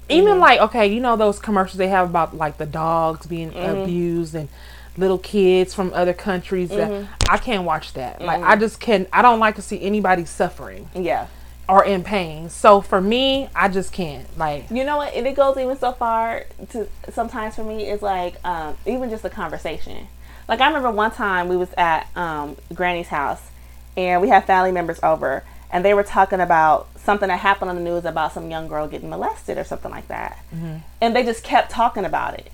even 0.09 0.39
like 0.39 0.59
okay, 0.59 0.87
you 0.87 0.99
know 0.99 1.15
those 1.15 1.39
commercials 1.39 1.77
they 1.77 1.87
have 1.87 2.09
about 2.09 2.35
like 2.35 2.57
the 2.57 2.65
dogs 2.65 3.25
being 3.25 3.51
mm-hmm. 3.51 3.81
abused 3.81 4.35
and 4.35 4.49
little 4.97 5.19
kids 5.19 5.73
from 5.73 5.93
other 5.93 6.13
countries. 6.13 6.69
that 6.69 6.89
mm-hmm. 6.89 7.11
I 7.29 7.37
can't 7.37 7.63
watch 7.63 7.93
that. 7.93 8.21
Like 8.21 8.41
I 8.41 8.51
mm-hmm. 8.51 8.61
just 8.61 8.79
can't. 8.79 9.07
I 9.13 9.21
don't 9.21 9.39
like 9.39 9.55
to 9.55 9.61
see 9.61 9.81
anybody 9.81 10.25
suffering 10.25 10.89
Yeah. 10.95 11.27
Or 11.69 11.83
in 11.83 12.03
pain. 12.03 12.49
So 12.49 12.81
for 12.81 13.01
me, 13.01 13.49
I 13.55 13.67
just 13.67 13.91
can't. 13.91 14.25
Like 14.37 14.69
You 14.71 14.83
know 14.83 14.97
what? 14.97 15.13
And 15.13 15.27
it 15.27 15.35
goes 15.35 15.57
even 15.57 15.77
so 15.77 15.91
far 15.91 16.45
to 16.69 16.87
sometimes 17.11 17.55
for 17.55 17.63
me 17.63 17.83
it's 17.85 18.01
like 18.01 18.43
um, 18.45 18.77
even 18.85 19.09
just 19.09 19.25
a 19.25 19.29
conversation. 19.29 20.07
Like 20.47 20.61
I 20.61 20.67
remember 20.67 20.91
one 20.91 21.11
time 21.11 21.49
we 21.49 21.57
was 21.57 21.69
at 21.77 22.07
um, 22.15 22.55
Granny's 22.73 23.09
house 23.09 23.41
and 23.97 24.21
we 24.21 24.29
had 24.29 24.45
family 24.45 24.71
members 24.71 24.99
over 25.03 25.43
and 25.71 25.83
they 25.83 25.93
were 25.93 26.03
talking 26.03 26.39
about 26.39 26.87
something 26.97 27.27
that 27.27 27.39
happened 27.39 27.69
on 27.69 27.75
the 27.75 27.81
news 27.81 28.05
about 28.05 28.31
some 28.33 28.49
young 28.49 28.67
girl 28.69 28.87
getting 28.87 29.09
molested 29.09 29.57
or 29.57 29.63
something 29.65 29.91
like 29.91 30.07
that. 30.07 30.39
And 31.01 31.15
they 31.15 31.23
just 31.23 31.43
kept 31.43 31.69
talking 31.71 32.05
about 32.05 32.35
it. 32.35 32.49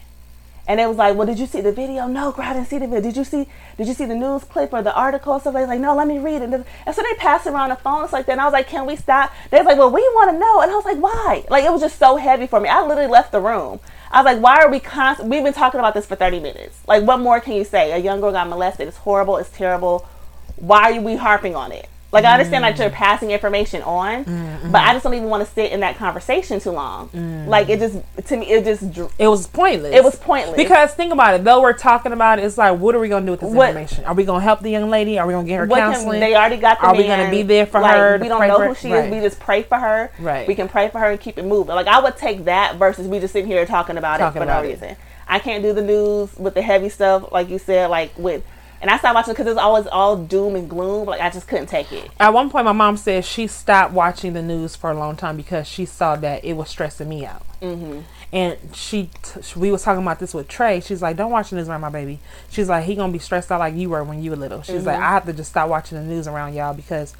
And 0.65 0.79
it 0.79 0.87
was 0.87 0.95
like, 0.95 1.17
well, 1.17 1.27
did 1.27 1.39
you 1.39 1.45
see 1.45 1.59
the 1.59 1.73
video? 1.73 2.07
No, 2.07 2.31
girl, 2.31 2.45
I 2.45 2.53
didn't 2.53 2.67
see 2.67 2.77
the 2.77 2.87
video. 2.87 3.01
Did 3.01 3.17
you 3.17 3.25
see? 3.25 3.47
Did 3.77 3.87
you 3.87 3.93
see 3.93 4.05
the 4.05 4.15
news 4.15 4.45
clip 4.45 4.71
or 4.71 4.81
the 4.81 4.95
article? 4.95 5.37
So 5.39 5.51
they 5.51 5.59
was 5.59 5.67
like, 5.67 5.81
no, 5.81 5.93
let 5.93 6.07
me 6.07 6.19
read 6.19 6.41
it. 6.41 6.53
And 6.53 6.95
so 6.95 7.01
they 7.01 7.13
passed 7.15 7.47
around 7.47 7.69
the 7.69 7.75
phones 7.75 8.13
like 8.13 8.27
that. 8.27 8.33
And 8.33 8.41
I 8.41 8.45
was 8.45 8.53
like, 8.53 8.67
can 8.69 8.85
we 8.85 8.95
stop? 8.95 9.33
They 9.49 9.57
was 9.57 9.65
like, 9.65 9.77
well, 9.77 9.91
we 9.91 10.01
want 10.01 10.31
to 10.31 10.39
know. 10.39 10.61
And 10.61 10.71
I 10.71 10.75
was 10.75 10.85
like, 10.85 10.99
why? 10.99 11.43
Like 11.49 11.65
it 11.65 11.71
was 11.71 11.81
just 11.81 11.99
so 11.99 12.15
heavy 12.15 12.47
for 12.47 12.61
me. 12.61 12.69
I 12.69 12.81
literally 12.85 13.09
left 13.09 13.33
the 13.33 13.41
room. 13.41 13.81
I 14.09 14.21
was 14.21 14.25
like, 14.25 14.41
why 14.41 14.63
are 14.63 14.71
we 14.71 14.79
constant? 14.79 15.29
We've 15.29 15.43
been 15.43 15.53
talking 15.53 15.79
about 15.79 15.95
this 15.95 16.05
for 16.05 16.15
thirty 16.15 16.39
minutes. 16.39 16.79
Like, 16.87 17.03
what 17.03 17.19
more 17.19 17.41
can 17.41 17.53
you 17.53 17.65
say? 17.65 17.91
A 17.91 17.97
young 17.97 18.21
girl 18.21 18.31
got 18.31 18.47
molested. 18.47 18.87
It's 18.87 18.97
horrible. 18.97 19.37
It's 19.37 19.49
terrible. 19.49 20.07
Why 20.55 20.97
are 20.97 21.01
we 21.01 21.17
harping 21.17 21.55
on 21.55 21.73
it? 21.73 21.89
Like 22.13 22.25
I 22.25 22.33
understand 22.33 22.63
that 22.63 22.77
you're 22.77 22.91
passing 22.91 23.31
information 23.31 23.81
on, 23.81 24.23
mm-hmm. 24.23 24.71
but 24.71 24.81
I 24.81 24.93
just 24.93 25.03
don't 25.03 25.15
even 25.15 25.29
want 25.29 25.45
to 25.45 25.51
sit 25.51 25.71
in 25.71 25.79
that 25.79 25.97
conversation 25.97 26.59
too 26.59 26.69
long. 26.69 27.09
Mm. 27.09 27.47
Like 27.47 27.69
it 27.69 27.79
just 27.79 27.97
to 28.27 28.37
me 28.37 28.45
it 28.45 28.63
just 28.63 28.83
it 29.17 29.27
was 29.27 29.47
pointless. 29.47 29.95
it 29.95 30.03
was 30.03 30.15
pointless. 30.15 30.55
Because 30.55 30.93
think 30.93 31.11
about 31.11 31.33
it, 31.33 31.43
though 31.43 31.61
we're 31.61 31.73
talking 31.73 32.11
about 32.13 32.37
it, 32.37 32.45
it's 32.45 32.57
like, 32.57 32.77
what 32.79 32.93
are 32.93 32.99
we 32.99 33.09
gonna 33.09 33.25
do 33.25 33.31
with 33.31 33.39
this 33.41 33.51
What- 33.51 33.69
information? 33.69 34.05
Are 34.05 34.13
we 34.13 34.25
gonna 34.25 34.43
help 34.43 34.61
the 34.61 34.69
young 34.69 34.91
lady? 34.91 35.17
Are 35.17 35.25
we 35.25 35.33
gonna 35.33 35.47
get 35.47 35.57
her 35.57 35.65
What 35.65 35.79
can- 35.79 35.91
counseling? 35.93 36.19
they 36.19 36.35
already 36.35 36.57
got 36.57 36.79
the 36.79 36.85
Are 36.85 36.95
we 36.95 37.07
gonna 37.07 37.31
be 37.31 37.41
there 37.41 37.65
for 37.65 37.81
Like, 37.81 37.95
her? 37.95 38.17
We 38.19 38.27
don't 38.27 38.47
know 38.47 38.59
who 38.67 38.75
she 38.75 38.93
right. 38.93 39.05
is. 39.05 39.11
We 39.11 39.19
just 39.19 39.39
pray 39.39 39.63
for 39.63 39.79
her. 39.79 40.11
Right. 40.19 40.47
We 40.47 40.53
can 40.53 40.69
pray 40.69 40.89
for 40.89 40.99
her 40.99 41.09
and 41.09 41.19
keep 41.19 41.39
it 41.39 41.45
moving. 41.45 41.73
Like 41.73 41.87
I 41.87 41.99
would 41.99 42.15
take 42.17 42.45
that 42.45 42.75
versus 42.75 43.07
we 43.07 43.19
just 43.19 43.33
sitting 43.33 43.49
here 43.49 43.65
talking 43.65 43.97
about 43.97 44.19
Talking 44.19 44.41
it 44.41 44.45
for 44.45 44.51
about 44.51 44.63
no 44.63 44.69
it. 44.69 44.73
reason. 44.73 44.95
I 45.27 45.39
can't 45.39 45.63
do 45.63 45.73
the 45.73 45.81
news 45.81 46.35
with 46.37 46.53
the 46.53 46.61
heavy 46.61 46.89
stuff 46.89 47.31
like 47.31 47.49
you 47.49 47.57
said. 47.57 47.89
Like 47.89 48.11
with, 48.17 48.43
and 48.83 48.91
I 48.91 48.97
stopped 48.97 49.15
watching 49.15 49.31
because 49.31 49.47
it 49.47 49.51
was 49.51 49.57
always 49.57 49.87
all 49.87 50.17
doom 50.17 50.55
and 50.57 50.69
gloom. 50.69 51.07
Like 51.07 51.21
I 51.21 51.29
just 51.29 51.47
couldn't 51.47 51.67
take 51.67 51.91
it. 51.93 52.11
At 52.19 52.33
one 52.33 52.49
point, 52.49 52.65
my 52.65 52.73
mom 52.73 52.97
said 52.97 53.23
she 53.23 53.47
stopped 53.47 53.93
watching 53.93 54.33
the 54.33 54.41
news 54.41 54.75
for 54.75 54.91
a 54.91 54.93
long 54.93 55.15
time 55.15 55.37
because 55.37 55.67
she 55.67 55.85
saw 55.85 56.17
that 56.17 56.43
it 56.43 56.53
was 56.53 56.69
stressing 56.69 57.07
me 57.07 57.25
out. 57.25 57.45
Mm-hmm. 57.61 58.01
And 58.33 58.57
she, 58.73 59.09
t- 59.21 59.41
we 59.55 59.71
was 59.71 59.83
talking 59.83 60.01
about 60.01 60.19
this 60.19 60.33
with 60.33 60.49
Trey. 60.49 60.81
She's 60.81 61.01
like, 61.01 61.15
"Don't 61.15 61.31
watch 61.31 61.51
the 61.51 61.55
news 61.55 61.69
around 61.69 61.79
my 61.79 61.89
baby." 61.89 62.19
She's 62.49 62.67
like, 62.67 62.83
"He 62.83 62.95
gonna 62.95 63.13
be 63.13 63.19
stressed 63.19 63.49
out 63.53 63.59
like 63.61 63.73
you 63.73 63.89
were 63.89 64.03
when 64.03 64.21
you 64.21 64.31
were 64.31 64.35
little." 64.35 64.61
She's 64.63 64.85
like, 64.85 64.99
"I 64.99 65.11
have 65.11 65.25
to 65.27 65.33
just 65.33 65.51
stop 65.51 65.69
watching 65.69 65.97
the 65.97 66.03
news 66.03 66.27
around 66.27 66.53
y'all 66.53 66.73
because 66.73 67.15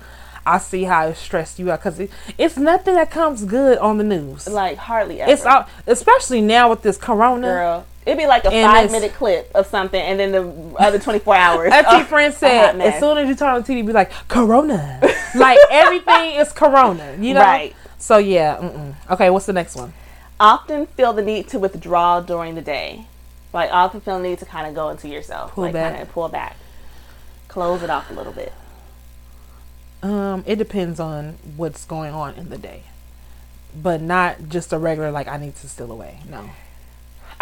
I 0.46 0.58
see 0.58 0.84
how 0.84 1.08
it 1.08 1.16
stressed 1.16 1.60
you 1.60 1.72
out 1.72 1.80
because 1.80 1.98
it, 1.98 2.12
it's 2.38 2.58
nothing 2.58 2.96
that 2.96 3.10
comes 3.10 3.46
good 3.46 3.78
on 3.78 4.00
the 4.00 4.04
news. 4.04 4.50
Like 4.50 4.78
hardly 4.78 5.22
ever. 5.22 5.32
it's 5.32 5.46
all, 5.46 5.66
especially 5.88 6.42
now 6.42 6.70
with 6.70 6.82
this 6.82 6.98
Corona." 6.98 7.48
girl. 7.48 7.86
It'd 8.06 8.18
be 8.18 8.28
like 8.28 8.46
a 8.46 8.50
And 8.52 8.72
five 8.72 8.92
minute 8.92 9.14
clip 9.14 9.52
of 9.56 9.66
something, 9.68 10.02
and 10.02 10.20
then 10.20 10.32
the 10.32 10.76
other 10.78 11.00
twenty 11.00 11.20
four 11.20 11.36
hours. 11.36 11.72
Oh, 11.74 11.98
T 12.00 12.04
friend 12.10 12.34
said, 12.34 12.80
as 12.82 13.00
soon 13.00 13.18
as 13.18 13.28
you 13.28 13.36
turn 13.36 13.56
on 13.56 13.62
the 13.62 13.74
TV, 13.74 13.86
be 13.86 13.94
like, 13.94 14.12
Corona. 14.28 15.00
like, 15.36 15.58
everything 15.72 16.36
is 16.36 16.52
Corona, 16.52 17.16
you 17.20 17.34
know? 17.34 17.42
Right. 17.42 17.76
So, 17.98 18.18
yeah. 18.18 18.58
Mm-mm. 18.58 18.96
Okay, 19.12 19.30
what's 19.30 19.46
the 19.46 19.54
next 19.54 19.76
one? 19.76 19.94
often 20.40 20.86
feel 20.88 21.14
the 21.14 21.22
need 21.22 21.48
to 21.48 21.58
withdraw 21.58 22.20
during 22.20 22.56
the 22.56 22.62
day. 22.62 23.06
Like 23.54 23.72
often 23.72 24.02
feel 24.02 24.18
the 24.18 24.28
need 24.28 24.40
to 24.40 24.46
kind 24.46 24.68
of 24.68 24.74
go 24.76 24.90
into 24.90 25.08
yourself, 25.08 25.52
Pull 25.54 25.66
like 25.66 25.74
back. 25.74 25.92
kind 25.94 26.04
of 26.04 26.12
pull 26.12 26.28
back, 26.28 26.58
close 27.48 27.82
it 27.84 27.90
off 27.90 28.10
a 28.10 28.14
little 28.14 28.34
bit. 28.34 28.52
Um, 30.02 30.44
It 30.46 30.58
depends 30.58 31.00
on 31.00 31.38
what's 31.56 31.86
going 31.86 32.14
on 32.14 32.34
in 32.34 32.50
the 32.50 32.58
day. 32.58 32.84
But 33.76 34.02
not 34.02 34.50
just 34.50 34.74
a 34.74 34.78
regular, 34.78 35.10
like, 35.12 35.28
I 35.28 35.38
need 35.38 35.56
to 35.58 35.70
steal 35.70 35.92
away. 35.92 36.20
No. 36.30 36.50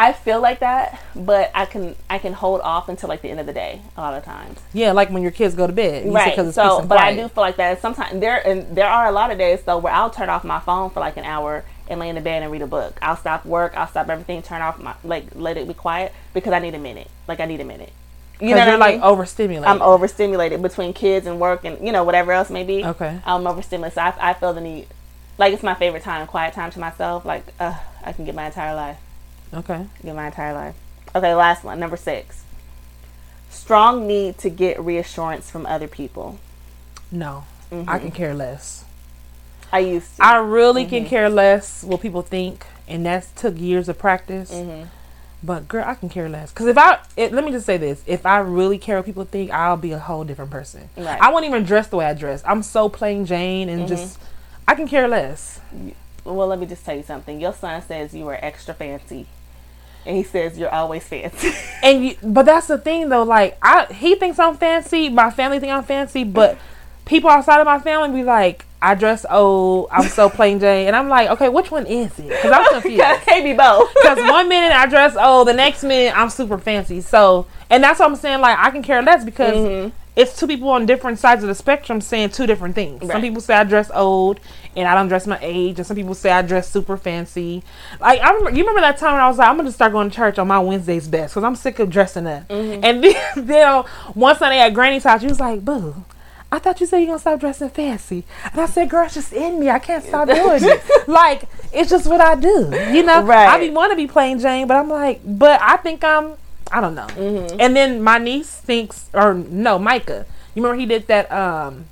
I 0.02 0.14
feel 0.14 0.42
like 0.42 0.62
that, 0.62 1.00
but 1.16 1.52
I 1.54 1.66
can 1.66 1.96
I 2.10 2.18
can 2.18 2.34
hold 2.34 2.62
off 2.62 2.90
until 2.90 3.08
like 3.08 3.22
the 3.22 3.30
end 3.30 3.40
of 3.40 3.46
the 3.46 3.54
day 3.54 3.84
a 3.96 4.02
lot 4.02 4.16
of 4.16 4.24
times. 4.24 4.60
Yeah, 4.74 4.94
like 4.94 5.12
when 5.12 5.22
your 5.22 5.32
kids 5.32 5.54
go 5.54 5.68
to 5.68 5.74
bed. 5.74 6.06
Said 6.06 6.12
right. 6.12 6.54
So, 6.54 6.84
but 6.84 6.98
I 6.98 7.16
do 7.16 7.28
feel 7.28 7.44
like 7.44 7.58
that 7.58 7.82
sometimes 7.82 8.20
there 8.20 8.46
and 8.48 8.76
there 8.76 8.88
are 8.88 9.06
a 9.06 9.12
lot 9.12 9.30
of 9.30 9.38
days 9.38 9.62
though 9.62 9.78
where 9.78 9.94
I'll 9.94 10.10
turn 10.10 10.28
off 10.28 10.44
my 10.44 10.60
phone 10.60 10.90
for 10.90 11.02
like 11.02 11.18
an 11.18 11.24
hour 11.24 11.64
and 11.88 12.00
lay 12.00 12.10
in 12.10 12.16
the 12.16 12.22
bed 12.22 12.42
and 12.42 12.52
read 12.52 12.64
a 12.64 12.68
book. 12.68 12.98
I'll 13.00 13.16
stop 13.16 13.46
work. 13.46 13.78
I'll 13.78 13.88
stop 13.88 14.10
everything. 14.10 14.42
Turn 14.42 14.64
off 14.64 14.80
my 14.80 14.96
like 15.04 15.28
let 15.36 15.56
it 15.56 15.68
be 15.68 15.76
quiet 15.76 16.14
because 16.34 16.52
I 16.52 16.58
need 16.58 16.74
a 16.74 16.80
minute. 16.80 17.10
Like 17.28 17.40
I 17.40 17.46
need 17.46 17.60
a 17.60 17.66
minute. 17.66 17.94
You 18.40 18.56
know 18.56 18.66
you're 18.66 18.78
like 18.78 18.96
mean? 18.96 19.04
overstimulated. 19.04 19.70
I'm 19.70 19.84
overstimulated 19.84 20.64
between 20.64 20.94
kids 20.94 21.28
and 21.28 21.40
work 21.40 21.64
and 21.64 21.86
you 21.86 21.92
know 21.92 22.04
whatever 22.04 22.32
else 22.32 22.50
may 22.50 22.64
be. 22.64 22.84
Okay. 22.84 23.20
I'm 23.24 23.46
overstimulated, 23.46 23.94
so 23.94 24.02
I, 24.02 24.32
I 24.32 24.34
feel 24.34 24.52
the 24.54 24.62
need. 24.62 24.88
Like 25.38 25.54
it's 25.54 25.62
my 25.62 25.76
favorite 25.76 26.02
time, 26.02 26.26
quiet 26.26 26.56
time 26.56 26.72
to 26.72 26.80
myself. 26.80 27.24
Like 27.24 27.46
uh, 27.60 27.78
I 28.04 28.14
can 28.14 28.26
get 28.26 28.34
my 28.34 28.48
entire 28.48 28.74
life, 28.74 28.98
okay. 29.54 29.86
get 30.04 30.16
my 30.16 30.28
entire 30.28 30.54
life. 30.54 30.76
Okay, 31.16 31.34
last 31.34 31.64
one, 31.64 31.80
number 31.80 31.98
six. 31.98 32.44
Strong 33.50 34.08
need 34.08 34.38
to 34.40 34.50
get 34.50 34.80
reassurance 34.80 35.50
from 35.50 35.66
other 35.66 35.88
people. 35.88 36.40
No. 37.12 37.44
I 37.72 37.76
Mm-hmm. 37.76 37.98
can 38.00 38.12
care 38.12 38.34
less. 38.34 38.84
I 39.72 39.80
used 39.80 40.18
to. 40.18 40.24
I 40.24 40.36
really 40.38 40.84
Mm-hmm. 40.84 40.90
can 40.90 41.06
care 41.06 41.30
less 41.30 41.84
what 41.84 42.02
people 42.02 42.22
think, 42.22 42.66
and 42.88 43.06
that 43.06 43.28
took 43.36 43.58
years 43.58 43.88
of 43.88 43.98
practice. 43.98 44.52
Mm-hmm. 44.54 44.88
But 45.44 45.68
girl, 45.70 45.84
I 45.88 45.96
can 45.96 46.10
care 46.10 46.28
less. 46.30 46.52
Cause 46.52 46.68
if 46.68 46.78
I, 46.78 47.00
it, 47.18 47.32
let 47.34 47.44
me 47.46 47.52
just 47.52 47.66
say 47.66 47.78
this: 47.78 48.04
if 48.06 48.26
I 48.26 48.40
really 48.40 48.78
care 48.78 48.98
what 48.98 49.06
people 49.06 49.24
think, 49.26 49.52
I'll 49.52 49.78
be 49.78 49.92
a 49.94 50.00
whole 50.00 50.24
different 50.26 50.52
person. 50.52 50.90
Right. 50.98 51.20
I 51.22 51.32
won't 51.32 51.46
even 51.46 51.64
dress 51.64 51.88
the 51.88 51.96
way 51.98 52.06
I 52.06 52.14
dress. 52.14 52.44
I'm 52.46 52.62
so 52.62 52.90
plain 52.90 53.26
Jane, 53.26 53.68
and 53.70 53.88
just, 53.88 54.20
I 54.68 54.76
can 54.76 54.88
care 54.88 55.08
less. 55.08 55.60
well, 56.26 56.48
let 56.48 56.60
me 56.60 56.66
just 56.68 56.86
tell 56.86 56.96
you 56.96 57.04
something. 57.04 57.40
Your 57.42 57.54
son 57.54 57.82
says 57.82 58.14
you 58.14 58.28
are 58.28 58.38
extra 58.42 58.74
fancy, 58.74 59.26
and 60.06 60.16
he 60.18 60.24
says 60.24 60.58
you're 60.58 60.74
always 60.74 61.04
fancy. 61.04 61.52
And 61.84 62.06
you, 62.06 62.16
but 62.22 62.46
that's 62.46 62.68
the 62.68 62.78
thing 62.78 63.10
though. 63.10 63.24
Like 63.24 63.58
I, 63.62 63.86
he 63.92 64.16
thinks 64.16 64.38
I'm 64.40 64.56
fancy. 64.58 65.10
My 65.10 65.32
family 65.32 65.60
think 65.60 65.72
I'm 65.72 65.84
fancy, 65.84 66.24
but 66.24 66.58
people 67.06 67.30
outside 67.30 67.60
of 67.60 67.66
my 67.66 67.80
family 67.80 68.20
be 68.22 68.24
like, 68.24 68.66
I 68.84 68.96
dress 68.96 69.26
old. 69.30 69.90
I'm 69.92 70.08
so 70.08 70.30
plain 70.30 70.60
Jane, 70.60 70.88
and 70.88 70.96
I'm 70.96 71.08
like, 71.10 71.30
okay, 71.32 71.50
which 71.50 71.70
one 71.72 71.86
is 71.86 72.18
it? 72.20 72.42
Cause 72.42 72.52
I'm 72.52 72.68
confused. 72.82 73.02
can't 73.26 73.44
be 73.44 73.54
both. 73.54 73.94
Because 73.94 74.18
one 74.30 74.48
minute 74.50 74.72
I 74.72 74.86
dress 74.88 75.16
old, 75.16 75.48
the 75.48 75.54
next 75.54 75.84
minute 75.84 76.18
I'm 76.18 76.30
super 76.30 76.58
fancy. 76.58 77.02
So, 77.02 77.46
and 77.70 77.84
that's 77.84 78.00
what 78.00 78.10
I'm 78.10 78.16
saying. 78.16 78.42
Like, 78.42 78.58
I 78.58 78.72
can 78.72 78.82
care 78.84 79.02
less 79.04 79.24
because 79.26 79.56
Mm-hmm. 79.56 79.96
It's 80.16 80.38
two 80.38 80.48
people 80.48 80.70
on 80.70 80.86
different 80.86 81.20
sides 81.20 81.44
of 81.44 81.48
the 81.48 81.56
spectrum 81.56 82.02
saying 82.02 82.30
two 82.30 82.46
different 82.46 82.76
things. 82.76 83.08
Some 83.08 83.22
people 83.22 83.42
say 83.42 83.54
I 83.54 83.64
dress 83.64 83.90
old 83.94 84.40
and 84.76 84.88
I 84.88 84.96
don't 84.96 85.08
dress 85.08 85.28
my 85.28 85.40
age, 85.42 85.78
and 85.80 85.88
some 85.88 85.96
people 85.96 86.16
say 86.16 86.32
I 86.32 86.42
dress 86.42 86.70
super 86.70 86.98
fancy. 86.98 87.64
Like, 88.00 88.22
I 88.22 88.30
remember, 88.32 88.52
you 88.52 88.64
remember 88.64 88.82
that 88.82 88.98
time 88.98 89.14
when 89.14 89.22
I 89.22 89.28
was 89.28 89.38
like, 89.38 89.48
I'm 89.48 89.58
gonna 89.58 89.72
start 89.72 89.92
going 89.92 90.10
to 90.10 90.16
church 90.16 90.38
on 90.38 90.48
my 90.48 90.60
Wednesdays 90.60 91.08
best 91.08 91.34
because 91.34 91.44
I'm 91.44 91.56
sick 91.56 91.80
of 91.80 91.90
dressing 91.90 92.28
up. 92.28 92.48
Mm-hmm. 92.48 92.84
And 92.84 93.04
then, 93.04 93.16
then 93.48 93.68
uh, 93.68 93.84
one 94.14 94.36
Sunday 94.38 94.60
at 94.60 94.74
Granny's 94.74 95.04
house, 95.04 95.22
she 95.22 95.28
was 95.28 95.40
like, 95.40 95.64
"Boo." 95.64 96.06
I 96.54 96.60
thought 96.60 96.82
you 96.82 96.86
said 96.86 96.98
you're 96.98 97.08
gonna 97.08 97.20
stop 97.20 97.40
dressing 97.40 97.70
fancy. 97.70 98.26
And 98.52 98.60
I 98.60 98.66
said, 98.66 98.90
girl, 98.90 99.06
it's 99.06 99.14
just 99.14 99.32
in 99.32 99.58
me. 99.58 99.70
I 99.70 99.80
can't 99.80 100.04
stop 100.04 100.28
doing 100.28 100.60
it. 100.62 101.08
like, 101.08 101.44
it's 101.72 101.90
just 101.90 102.08
what 102.08 102.20
I 102.20 102.36
do. 102.36 102.70
You 102.92 103.04
know? 103.04 103.24
Right. 103.24 103.48
I 103.48 103.58
be 103.58 103.70
want 103.70 103.92
to 103.92 103.96
be 103.96 104.06
plain 104.06 104.38
Jane, 104.38 104.68
but 104.68 104.76
I'm 104.76 104.90
like, 104.90 105.22
but 105.24 105.62
I 105.62 105.78
think 105.78 106.04
I'm, 106.04 106.34
I 106.72 106.82
don't 106.82 106.96
know. 106.96 107.08
Mm-hmm. 107.08 107.58
And 107.60 107.76
then 107.76 108.02
my 108.02 108.18
niece 108.18 108.50
thinks, 108.58 109.10
or 109.14 109.34
no, 109.34 109.78
Micah. 109.80 110.26
You 110.56 110.62
remember 110.64 110.80
he 110.80 110.86
did 110.86 111.08
that, 111.08 111.32
um, 111.32 111.86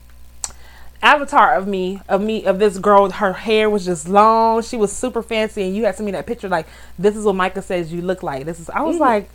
avatar 1.01 1.55
of 1.55 1.67
me, 1.67 2.01
of 2.09 2.21
me, 2.21 2.45
of 2.45 2.59
this 2.59 2.77
girl. 2.77 3.09
Her 3.09 3.33
hair 3.33 3.69
was 3.69 3.85
just 3.85 4.07
long. 4.09 4.61
She 4.61 4.75
was 4.77 4.91
super 4.91 5.21
fancy, 5.23 5.63
and 5.63 5.75
you 5.75 5.85
had 5.85 5.95
to 5.97 6.03
me 6.03 6.11
that 6.11 6.25
picture. 6.25 6.49
Like, 6.49 6.67
this 6.97 7.15
is 7.15 7.25
what 7.25 7.35
Micah 7.35 7.61
says 7.61 7.91
you 7.93 8.01
look 8.01 8.23
like. 8.23 8.45
This 8.45 8.59
is. 8.59 8.69
I 8.69 8.81
was 8.81 8.97
Mm. 8.97 8.99
like, 9.01 9.29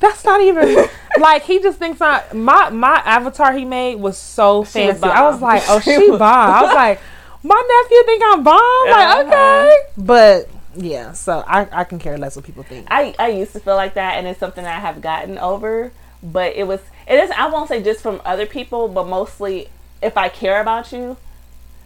that's 0.00 0.24
not 0.24 0.40
even 0.42 0.86
like 1.18 1.42
he 1.42 1.60
just 1.60 1.78
thinks 1.78 2.00
I 2.00 2.22
my 2.32 2.70
my 2.70 3.02
avatar 3.04 3.52
he 3.52 3.64
made 3.64 3.96
was 3.96 4.16
so 4.16 4.64
She 4.64 4.72
fancy. 4.72 5.02
I 5.04 5.22
was 5.28 5.40
like, 5.42 5.62
oh, 5.68 5.80
She 5.84 5.96
she 5.96 6.10
bomb. 6.10 6.22
I 6.22 6.62
was 6.62 6.74
like, 6.74 7.00
my 7.42 7.62
nephew 7.82 8.02
think 8.04 8.22
I'm 8.26 8.42
bomb. 8.44 8.88
Like, 8.90 9.08
Uh-huh. 9.08 9.22
okay, 9.26 9.76
but 9.96 10.48
yeah. 10.78 11.12
So 11.12 11.44
I 11.46 11.66
I 11.72 11.84
can 11.84 11.98
care 11.98 12.16
less 12.16 12.36
what 12.36 12.44
people 12.44 12.62
think. 12.62 12.86
I, 12.90 13.14
I 13.18 13.28
used 13.28 13.52
to 13.52 13.60
feel 13.60 13.74
like 13.76 13.94
that 13.94 14.14
and 14.16 14.26
it's 14.26 14.38
something 14.40 14.64
I 14.64 14.78
have 14.80 15.00
gotten 15.00 15.36
over. 15.38 15.92
But 16.22 16.56
it 16.56 16.66
was 16.66 16.80
it 17.06 17.14
is 17.14 17.30
I 17.36 17.48
won't 17.48 17.68
say 17.68 17.82
just 17.82 18.00
from 18.00 18.20
other 18.24 18.46
people, 18.46 18.88
but 18.88 19.06
mostly 19.06 19.68
if 20.02 20.16
I 20.16 20.28
care 20.28 20.60
about 20.60 20.92
you, 20.92 21.16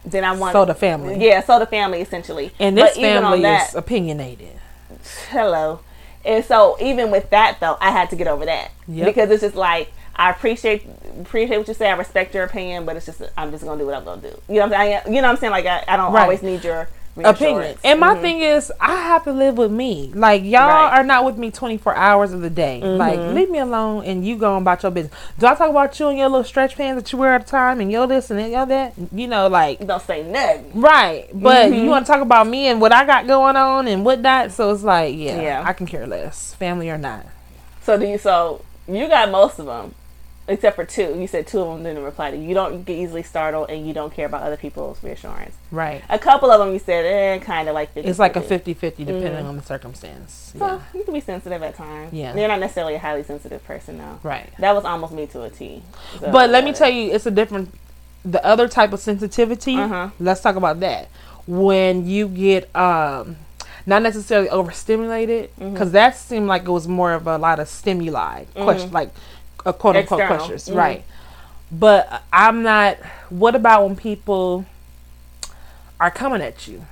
then 0.05 0.23
I 0.23 0.31
want 0.35 0.53
So 0.53 0.65
the 0.65 0.73
family. 0.75 1.23
Yeah, 1.23 1.41
so 1.43 1.59
the 1.59 1.65
family 1.65 2.01
essentially. 2.01 2.51
And 2.59 2.77
this 2.77 2.91
But 2.91 2.97
even 2.97 3.17
on 3.17 3.23
family 3.23 3.41
that- 3.43 3.69
is 3.69 3.75
opinionated. 3.75 4.59
hello. 5.29 5.79
And 6.25 6.43
so 6.45 6.77
even 6.79 7.11
with 7.11 7.29
that 7.31 7.57
though, 7.59 7.77
I 7.81 7.91
had 7.91 8.09
to 8.11 8.15
get 8.15 8.27
over 8.27 8.45
that 8.45 8.71
Yep. 8.87 9.05
because 9.05 9.29
it's 9.31 9.41
just 9.41 9.55
like 9.55 9.91
I 10.15 10.29
appreciate 10.29 10.85
appreciate 11.21 11.57
what 11.57 11.67
you 11.67 11.73
say. 11.73 11.89
I 11.89 11.93
respect 11.95 12.33
your 12.35 12.43
opinion, 12.43 12.85
but 12.85 12.95
it's 12.95 13.05
just 13.05 13.21
I'm 13.37 13.51
just 13.51 13.63
gonna 13.63 13.79
do 13.79 13.85
what 13.85 13.95
I'm 13.95 14.03
gonna 14.05 14.21
do. 14.21 14.39
You 14.47 14.55
know 14.59 14.67
what 14.67 14.73
I'm 14.75 14.79
saying? 14.87 15.01
You 15.15 15.21
know 15.21 15.27
what 15.27 15.31
I'm 15.35 15.37
saying? 15.37 15.51
Like 15.51 15.65
I, 15.65 15.83
I 15.87 15.97
don't 15.97 16.13
Right. 16.13 16.23
always 16.23 16.41
need 16.43 16.63
your 16.63 16.87
opinion. 17.17 17.75
And 17.83 17.99
my 17.99 18.15
Mhm. 18.15 18.21
thing 18.21 18.41
is, 18.41 18.71
I 18.79 18.95
have 18.95 19.23
to 19.25 19.31
live 19.31 19.57
with 19.57 19.71
me. 19.71 20.11
Like 20.15 20.43
y'all 20.43 20.67
Right. 20.67 20.93
are 20.99 21.03
not 21.03 21.25
with 21.25 21.37
me 21.37 21.51
twenty 21.51 21.77
four 21.77 21.95
hours 21.95 22.33
of 22.33 22.41
the 22.41 22.49
day. 22.49 22.81
Like 22.81 23.19
Mhm. 23.19 23.33
leave 23.35 23.49
me 23.49 23.59
alone 23.59 24.03
and 24.05 24.25
you 24.25 24.35
go 24.35 24.53
on 24.55 24.61
about 24.63 24.81
your 24.83 24.91
business. 24.91 25.13
Do 25.39 25.47
I 25.47 25.55
talk 25.55 25.69
about 25.69 25.99
you 25.99 26.07
and 26.09 26.17
your 26.17 26.29
little 26.29 26.43
stretch 26.43 26.75
pants 26.75 27.01
that 27.03 27.11
you 27.11 27.19
wear 27.19 27.35
at 27.35 27.45
the 27.45 27.51
time 27.51 27.79
and 27.79 27.91
your 27.91 28.07
this 28.07 28.31
and 28.31 28.51
your 28.51 28.65
that? 28.65 28.93
You 29.11 29.27
know, 29.27 29.47
like 29.47 29.85
don't 29.85 30.01
say 30.01 30.23
nothing. 30.23 30.71
right. 30.73 31.27
But 31.33 31.67
Mhm. 31.71 31.83
you 31.83 31.89
want 31.89 32.05
to 32.05 32.11
talk 32.11 32.21
about 32.21 32.47
me 32.47 32.67
and 32.67 32.81
what 32.81 32.91
I 32.91 33.05
got 33.05 33.27
going 33.27 33.55
on 33.55 33.87
and 33.87 34.03
what 34.05 34.19
not? 34.21 34.51
So 34.51 34.71
it's 34.71 34.83
like, 34.83 35.15
yeah, 35.17 35.39
Yeah. 35.41 35.63
I 35.65 35.73
can 35.73 35.85
care 35.85 36.07
less, 36.07 36.55
family 36.55 36.89
or 36.89 36.97
not. 36.97 37.25
So 37.83 37.97
do 37.97 38.05
you? 38.07 38.17
So 38.17 38.61
you 38.87 39.07
got 39.07 39.29
most 39.29 39.59
of 39.59 39.65
them, 39.65 39.93
except 40.47 40.75
for 40.75 40.85
two. 40.85 41.15
You 41.19 41.27
said 41.27 41.47
two 41.47 41.59
of 41.61 41.67
them 41.69 41.83
didn't 41.83 42.03
reply 42.03 42.31
to 42.31 42.37
you. 42.37 42.43
You 42.47 42.53
don't 42.53 42.83
get 42.83 42.97
easily 42.97 43.23
startled, 43.23 43.69
and 43.69 43.87
you 43.87 43.93
don't 43.93 44.13
care 44.13 44.25
about 44.25 44.43
other 44.43 44.57
people's 44.57 45.01
reassurance. 45.03 45.55
Right. 45.71 46.01
A 46.09 46.19
couple 46.19 46.51
of 46.51 46.59
them 46.59 46.73
you 46.73 46.79
said, 46.79 47.05
eh, 47.05 47.43
kind 47.43 47.67
of 47.69 47.73
like 47.75 47.93
50 47.93 48.09
It's 48.09 48.19
like 48.19 48.35
a 48.35 48.41
50-50 48.41 49.05
depending 49.05 49.45
on 49.45 49.55
the 49.55 49.63
circumstance. 49.63 50.53
So 50.57 50.65
Yeah. 50.65 50.79
you 50.93 51.03
can 51.03 51.13
be 51.13 51.21
sensitive 51.21 51.63
at 51.63 51.75
times. 51.75 52.13
Yeah. 52.13 52.35
you're 52.35 52.47
not 52.47 52.59
necessarily 52.59 52.95
a 52.95 52.99
highly 52.99 53.23
sensitive 53.23 53.63
person, 53.65 53.97
though. 53.97 54.19
Right. 54.23 54.49
That 54.59 54.75
was 54.75 54.85
almost 54.85 55.13
me 55.13 55.25
to 55.27 55.43
a 55.43 55.49
T. 55.49 55.81
So, 56.19 56.31
But 56.31 56.49
let 56.49 56.63
me 56.63 56.71
uh, 56.71 56.73
tell 56.73 56.89
you, 56.89 57.11
it's 57.11 57.25
a 57.25 57.31
different. 57.31 57.73
The 58.25 58.43
other 58.45 58.67
type 58.69 58.93
of 58.93 58.99
sensitivity. 59.01 59.75
Uh-huh. 59.75 60.09
Let's 60.19 60.39
talk 60.41 60.55
about 60.55 60.79
that. 60.79 61.09
When 61.45 62.07
you 62.07 62.29
get 62.29 62.73
um, 62.73 63.35
not 63.85 64.01
necessarily 64.01 64.47
overstimulated, 64.49 65.49
Mm-hmm. 65.59 65.73
because 65.73 65.91
that 65.91 66.15
seemed 66.15 66.47
like 66.47 66.63
it 66.63 66.69
was 66.69 66.87
more 66.87 67.11
of 67.13 67.27
a 67.27 67.37
lot 67.37 67.59
of 67.59 67.67
stimuli, 67.67 68.45
question, 68.55 68.91
like 68.91 69.09
a 69.65 69.73
quote 69.73 69.95
unquote 69.95 70.19
External. 70.21 70.45
questions, 70.47 70.69
Mhm. 70.69 70.75
right? 70.77 71.03
But 71.71 72.23
I'm 72.31 72.61
not. 72.63 72.97
What 73.29 73.55
about 73.55 73.83
when 73.85 73.95
people 73.95 74.65
are 75.99 76.11
coming 76.11 76.41
at 76.41 76.67
you? 76.67 76.85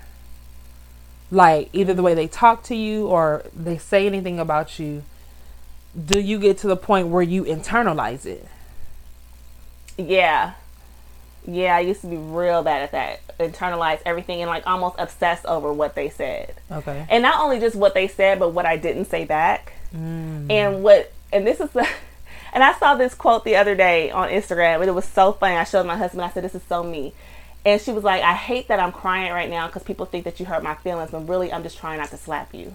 Like 1.30 1.70
either 1.74 1.94
the 1.94 2.02
way 2.04 2.14
they 2.14 2.28
talk 2.28 2.64
to 2.64 2.76
you 2.76 3.08
or 3.08 3.44
they 3.56 3.78
say 3.78 4.06
anything 4.06 4.40
about 4.40 4.80
you. 4.80 5.04
Do 6.06 6.20
you 6.20 6.40
get 6.40 6.58
to 6.60 6.68
the 6.68 6.76
point 6.78 7.08
where 7.08 7.22
you 7.22 7.44
internalize 7.44 8.26
it? 8.26 8.48
Yeah. 9.98 10.54
Yeah, 11.46 11.76
I 11.76 11.80
used 11.80 12.02
to 12.02 12.08
be 12.08 12.18
real 12.18 12.64
bad 12.64 12.84
at 12.84 12.92
that. 12.92 13.38
Internalize 13.40 14.00
everything 14.06 14.42
and 14.42 14.50
like 14.50 14.66
almost 14.68 14.96
obsess 15.00 15.42
over 15.46 15.74
what 15.74 15.96
they 15.96 16.10
said. 16.10 16.54
Okay. 16.72 17.06
and 17.10 17.22
not 17.24 17.40
only 17.42 17.60
just 17.60 17.76
what 17.76 17.94
they 17.94 18.08
said 18.08 18.40
but 18.40 18.50
what 18.50 18.66
i 18.66 18.78
didn't 18.78 19.06
say 19.06 19.26
back 19.26 19.74
Mm. 19.94 20.50
and 20.50 20.84
what 20.84 21.12
and 21.34 21.46
this 21.46 21.60
is 21.60 21.70
the 21.72 21.86
and 22.54 22.64
i 22.64 22.74
saw 22.74 22.96
this 22.96 23.14
quote 23.14 23.44
the 23.44 23.56
other 23.56 23.76
day 23.76 24.12
on 24.12 24.30
instagram 24.30 24.76
and 24.82 24.86
it 24.90 24.94
was 24.94 25.06
so 25.06 25.32
funny. 25.34 25.56
I 25.56 25.64
showed 25.64 25.86
my 25.86 25.98
husband 25.98 26.22
i 26.24 26.30
said 26.30 26.44
this 26.44 26.56
is 26.56 26.64
so 26.68 26.84
me. 26.84 27.14
And 27.66 27.80
she 27.80 27.92
was 27.92 28.04
like 28.04 28.22
i 28.24 28.34
hate 28.34 28.68
that 28.70 28.80
i'm 28.80 28.92
crying 28.92 29.32
right 29.32 29.50
now 29.50 29.68
because 29.68 29.84
people 29.84 30.06
think 30.06 30.24
that 30.26 30.40
you 30.40 30.46
hurt 30.46 30.64
my 30.64 30.76
feelings 30.76 31.12
but 31.12 31.28
really 31.28 31.52
i'm 31.54 31.64
just 31.64 31.78
trying 31.78 32.00
not 32.00 32.10
to 32.10 32.18
slap 32.18 32.54
you. 32.54 32.74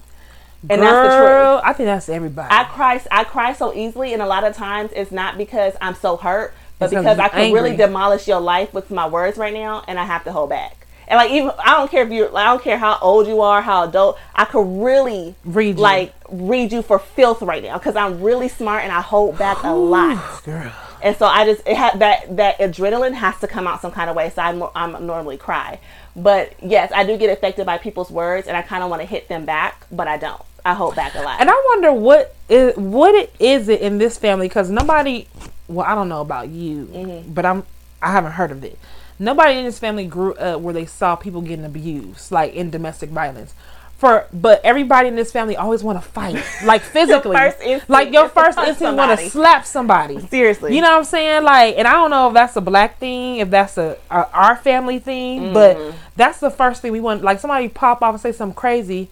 And 0.69 0.83
that's 0.83 1.09
the 1.09 1.17
truth. 1.17 1.29
Girl, 1.29 1.61
I 1.65 1.73
think 1.75 1.87
that's 1.87 2.09
everybody. 2.09 2.49
I 2.51 2.65
cry 2.65 3.01
I 3.11 3.25
cry 3.25 3.53
so 3.53 3.75
easily 3.75 4.13
and 4.13 4.23
a 4.23 4.27
lot 4.27 4.45
of 4.45 4.55
times 4.57 4.91
it's 4.95 5.13
not 5.13 5.37
because 5.39 5.75
I'm 5.81 5.95
so 5.95 6.17
hurt, 6.17 6.55
but 6.79 6.87
It's 6.87 6.95
'cause 6.95 7.03
because 7.05 7.19
I 7.19 7.29
could 7.29 7.53
really 7.53 7.77
demolish 7.77 8.27
your 8.27 8.41
life 8.41 8.73
with 8.75 8.91
my 8.91 9.07
words 9.07 9.37
right 9.39 9.55
now 9.55 9.85
and 9.87 9.99
I 9.99 10.05
have 10.05 10.25
to 10.25 10.33
hold 10.33 10.51
back. 10.51 10.86
And 11.09 11.17
like 11.19 11.31
even 11.31 11.53
I 11.59 11.77
don't 11.79 11.91
care 11.91 12.05
if 12.05 12.11
you 12.13 12.29
like, 12.29 12.47
I 12.47 12.51
don't 12.51 12.63
care 12.63 12.79
how 12.79 12.99
old 13.01 13.27
you 13.27 13.41
are, 13.41 13.63
how 13.63 13.85
adult, 13.85 14.19
I 14.35 14.45
could 14.45 14.67
really 14.83 15.35
Read 15.45 15.77
you. 15.77 15.83
like 15.83 16.13
read 16.29 16.73
you 16.73 16.83
for 16.83 16.99
filth 16.99 17.43
right 17.43 17.63
now 17.63 17.79
because 17.79 17.95
I'm 17.97 18.21
really 18.21 18.49
smart 18.49 18.83
and 18.83 18.93
I 18.93 19.01
hold 19.01 19.39
back 19.39 19.63
a 19.63 19.71
lot. 19.73 20.43
Girl. 20.45 20.73
And 21.03 21.17
so 21.17 21.27
I 21.27 21.45
just 21.45 21.63
it 21.67 21.77
had 21.77 22.01
that 22.01 22.37
that 22.37 22.59
adrenaline 22.59 23.15
has 23.15 23.39
to 23.41 23.47
come 23.47 23.67
out 23.69 23.81
some 23.81 23.93
kind 23.93 24.11
of 24.11 24.17
way. 24.17 24.31
So 24.31 24.43
I 24.43 24.51
am 24.51 24.65
I'm 24.75 25.07
normally 25.07 25.37
cry, 25.37 25.79
but 26.17 26.53
yes, 26.61 26.91
I 26.95 27.05
do 27.05 27.17
get 27.17 27.31
affected 27.31 27.67
by 27.67 27.79
people's 27.79 28.11
words, 28.11 28.49
and 28.49 28.57
I 28.57 28.63
kind 28.63 28.83
of 28.83 28.91
want 28.91 29.03
to 29.03 29.07
hit 29.07 29.29
them 29.29 29.45
back, 29.45 29.87
but 29.93 30.09
I 30.09 30.17
don't. 30.17 30.41
I 30.65 30.75
hold 30.75 30.97
back 30.97 31.15
a 31.15 31.21
lot. 31.21 31.41
And 31.41 31.49
I 31.49 31.63
wonder 31.67 31.93
what 31.93 32.35
is 32.49 32.75
what 32.77 33.15
it 33.15 33.33
is 33.39 33.69
it 33.69 33.81
in 33.83 33.99
this 33.99 34.19
family 34.19 34.49
because 34.49 34.69
nobody. 34.71 35.29
Well, 35.69 35.87
I 35.87 35.95
don't 35.95 36.09
know 36.09 36.23
about 36.23 36.49
you, 36.49 36.87
Mm-hmm. 36.87 37.33
but 37.33 37.47
I'm 37.47 37.63
I 38.03 38.11
haven't 38.11 38.33
heard 38.33 38.51
of 38.51 38.65
it. 38.65 38.77
Nobody 39.19 39.59
in 39.59 39.65
this 39.65 39.79
family 39.79 40.07
grew 40.07 40.35
up 40.35 40.61
where 40.61 40.75
they 40.75 40.87
saw 40.87 41.17
people 41.17 41.41
getting 41.41 41.65
abused, 41.65 42.31
like 42.31 42.55
in 42.55 42.71
domestic 42.71 43.11
violence. 43.11 43.55
For 43.97 44.27
but 44.31 44.61
everybody 44.63 45.09
in 45.09 45.17
this 45.17 45.33
family 45.33 45.57
always 45.57 45.83
want 45.83 45.99
to 46.03 46.07
fight, 46.07 46.45
like 46.65 46.83
physically. 46.83 47.35
instinct 47.35 47.89
like 47.89 48.13
your 48.13 48.29
first 48.29 48.59
instinct 48.59 48.95
want 48.99 49.19
to 49.19 49.31
slap 49.31 49.65
somebody. 49.65 50.21
Seriously, 50.29 50.75
You 50.77 50.83
know 50.83 50.91
what 50.91 50.99
I'm 50.99 51.05
saying? 51.05 51.45
Like, 51.45 51.77
and 51.79 51.89
I 51.89 51.93
don't 51.93 52.11
know 52.11 52.29
if 52.29 52.35
that's 52.35 52.55
a 52.57 52.61
black 52.61 52.99
thing, 52.99 53.37
if 53.39 53.49
that's 53.49 53.79
a, 53.79 53.97
a 54.11 54.29
our 54.35 54.57
family 54.57 54.99
thing, 54.99 55.41
Mm-hmm. 55.41 55.55
but 55.55 55.95
that's 56.15 56.41
the 56.41 56.51
first 56.51 56.83
thing 56.83 56.93
we 56.93 57.01
want. 57.01 57.23
Like 57.23 57.41
somebody 57.41 57.69
pop 57.71 58.03
off 58.03 58.13
and 58.13 58.21
say 58.21 58.33
something 58.33 58.55
crazy, 58.55 59.09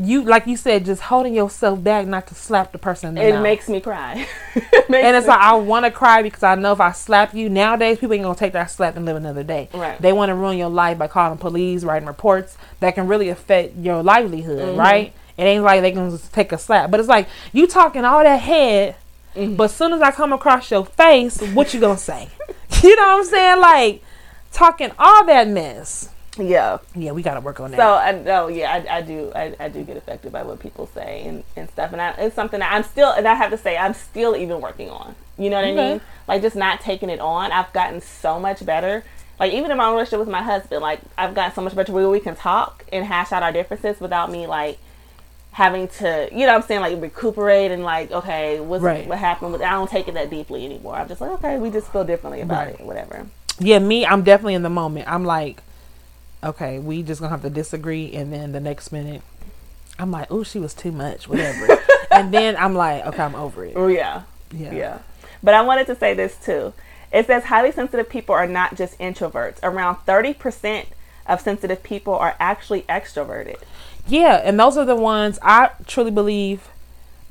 you 0.00 0.22
like 0.22 0.46
you 0.46 0.56
said, 0.56 0.84
just 0.86 1.02
holding 1.02 1.34
yourself 1.34 1.82
back 1.82 2.06
not 2.06 2.26
to 2.28 2.34
slap 2.34 2.72
the 2.72 2.78
person. 2.78 3.16
It 3.18 3.32
mouth. 3.34 3.42
makes 3.42 3.68
me 3.68 3.80
cry. 3.80 4.26
It 4.56 4.88
makes 4.90 5.04
and 5.04 5.16
it's 5.16 5.26
me- 5.26 5.30
like 5.30 5.40
I 5.40 5.54
want 5.54 5.84
to 5.84 5.90
cry 5.92 6.22
because 6.22 6.42
I 6.42 6.54
know 6.56 6.72
if 6.72 6.80
I 6.80 6.90
slap 6.92 7.34
you 7.34 7.48
nowadays, 7.48 7.98
people 7.98 8.14
ain't 8.14 8.24
gonna 8.24 8.34
take 8.34 8.52
that 8.54 8.70
slap 8.70 8.96
and 8.96 9.04
live 9.04 9.14
another 9.16 9.44
day. 9.44 9.68
Right. 9.72 10.00
They 10.02 10.12
want 10.12 10.30
to 10.30 10.34
ruin 10.34 10.58
your 10.58 10.68
life 10.70 10.98
by 10.98 11.06
calling 11.06 11.38
police, 11.38 11.84
writing 11.84 12.08
reports 12.08 12.56
that 12.80 12.94
can 12.96 13.06
really 13.06 13.28
affect 13.28 13.76
your 13.76 14.02
livelihood. 14.02 14.70
Mm-hmm. 14.70 14.80
Right? 14.80 15.12
It 15.36 15.42
ain't 15.44 15.62
like 15.64 15.80
they 15.82 15.92
can 15.92 16.10
just 16.10 16.32
take 16.32 16.50
a 16.52 16.58
slap, 16.58 16.90
but 16.90 16.98
it's 16.98 17.08
like 17.08 17.28
you 17.52 17.66
talking 17.66 18.04
all 18.04 18.22
that 18.22 18.36
head, 18.40 18.96
Mm-hmm. 19.36 19.54
but 19.54 19.64
as 19.64 19.74
soon 19.76 19.92
as 19.92 20.00
I 20.02 20.10
come 20.10 20.32
across 20.32 20.68
your 20.72 20.84
face, 20.84 21.40
what 21.54 21.72
you 21.72 21.78
gonna 21.78 21.96
say? 21.96 22.28
you 22.82 22.96
know 22.96 23.02
what 23.02 23.18
I'm 23.18 23.24
saying? 23.24 23.60
Like 23.60 24.02
talking 24.50 24.90
all 24.98 25.24
that 25.26 25.46
mess. 25.46 26.08
Yeah. 26.38 26.78
Yeah, 26.94 27.12
we 27.12 27.22
gotta 27.22 27.40
work 27.40 27.60
on 27.60 27.70
that. 27.72 27.76
So 27.78 27.94
I 27.94 28.12
know, 28.12 28.48
yeah, 28.48 28.72
I, 28.88 28.98
I 28.98 29.02
do, 29.02 29.32
I, 29.34 29.54
I 29.58 29.68
do 29.68 29.82
get 29.82 29.96
affected 29.96 30.32
by 30.32 30.42
what 30.42 30.60
people 30.60 30.86
say 30.94 31.22
and, 31.26 31.42
and 31.56 31.68
stuff, 31.70 31.92
and 31.92 32.00
I, 32.00 32.10
it's 32.12 32.34
something 32.34 32.60
that 32.60 32.72
I'm 32.72 32.82
still, 32.84 33.10
and 33.10 33.26
I 33.26 33.34
have 33.34 33.50
to 33.50 33.58
say, 33.58 33.76
I'm 33.76 33.94
still 33.94 34.36
even 34.36 34.60
working 34.60 34.90
on. 34.90 35.14
You 35.38 35.50
know 35.50 35.56
what 35.56 35.64
I 35.64 35.72
mean? 35.74 36.00
Like 36.28 36.42
just 36.42 36.56
not 36.56 36.80
taking 36.80 37.08
it 37.10 37.18
on. 37.20 37.50
I've 37.50 37.72
gotten 37.72 38.00
so 38.00 38.38
much 38.38 38.64
better. 38.64 39.02
Like 39.38 39.54
even 39.54 39.70
in 39.70 39.78
my 39.78 39.90
relationship 39.90 40.18
with 40.20 40.28
my 40.28 40.42
husband, 40.42 40.82
like 40.82 41.00
I've 41.16 41.34
gotten 41.34 41.54
so 41.54 41.62
much 41.62 41.74
better 41.74 41.92
where 41.92 42.08
we 42.10 42.20
can 42.20 42.36
talk 42.36 42.84
and 42.92 43.06
hash 43.06 43.32
out 43.32 43.42
our 43.42 43.50
differences 43.52 43.98
without 44.00 44.30
me 44.30 44.46
like 44.46 44.78
having 45.52 45.88
to, 45.88 46.28
you 46.30 46.40
know, 46.46 46.52
what 46.52 46.62
I'm 46.62 46.62
saying 46.62 46.80
like 46.82 47.00
recuperate 47.00 47.70
and 47.70 47.82
like, 47.82 48.10
okay, 48.12 48.60
what's, 48.60 48.82
Right. 48.82 49.06
what 49.08 49.18
happened? 49.18 49.52
With, 49.52 49.62
I 49.62 49.70
don't 49.70 49.90
take 49.90 50.08
it 50.08 50.14
that 50.14 50.28
deeply 50.30 50.64
anymore. 50.66 50.94
I'm 50.96 51.08
just 51.08 51.20
like, 51.22 51.30
okay, 51.32 51.58
we 51.58 51.70
just 51.70 51.90
feel 51.90 52.04
differently 52.04 52.42
about 52.42 52.66
Right. 52.66 52.74
it, 52.78 52.84
whatever. 52.86 53.26
yeah, 53.58 53.78
me, 53.78 54.04
I'm 54.06 54.22
definitely 54.22 54.54
in 54.54 54.62
the 54.62 54.70
moment. 54.70 55.10
I'm 55.10 55.24
like, 55.24 55.62
okay, 56.42 56.78
we 56.78 57.02
just 57.02 57.20
gonna 57.20 57.30
have 57.30 57.42
to 57.42 57.50
disagree, 57.50 58.12
and 58.12 58.32
then 58.32 58.52
the 58.52 58.60
next 58.60 58.92
minute, 58.92 59.22
I'm 59.98 60.10
like, 60.10 60.28
oh, 60.30 60.42
she 60.42 60.58
was 60.58 60.74
too 60.74 60.92
much, 60.92 61.28
whatever. 61.28 61.78
and 62.10 62.32
then 62.32 62.56
I'm 62.56 62.74
like, 62.74 63.04
okay, 63.06 63.22
I'm 63.22 63.34
over 63.34 63.64
it. 63.64 63.74
Oh 63.76 63.86
yeah. 63.86 64.22
Yeah. 64.52 64.72
Yeah. 64.72 64.98
But 65.42 65.54
I 65.54 65.62
wanted 65.62 65.86
to 65.88 65.96
say 65.96 66.14
this 66.14 66.36
too. 66.36 66.72
It 67.12 67.26
says 67.26 67.44
highly 67.44 67.72
sensitive 67.72 68.08
people 68.08 68.34
are 68.34 68.46
not 68.46 68.76
just 68.76 68.98
introverts. 68.98 69.58
Around 69.62 69.96
30% 70.06 70.86
of 71.26 71.40
sensitive 71.40 71.82
people 71.82 72.14
are 72.14 72.36
actually 72.38 72.82
extroverted. 72.82 73.58
Yeah, 74.06 74.36
and 74.36 74.58
those 74.58 74.76
are 74.76 74.84
the 74.84 74.96
ones 74.96 75.38
I 75.42 75.70
truly 75.86 76.10
believe 76.10 76.68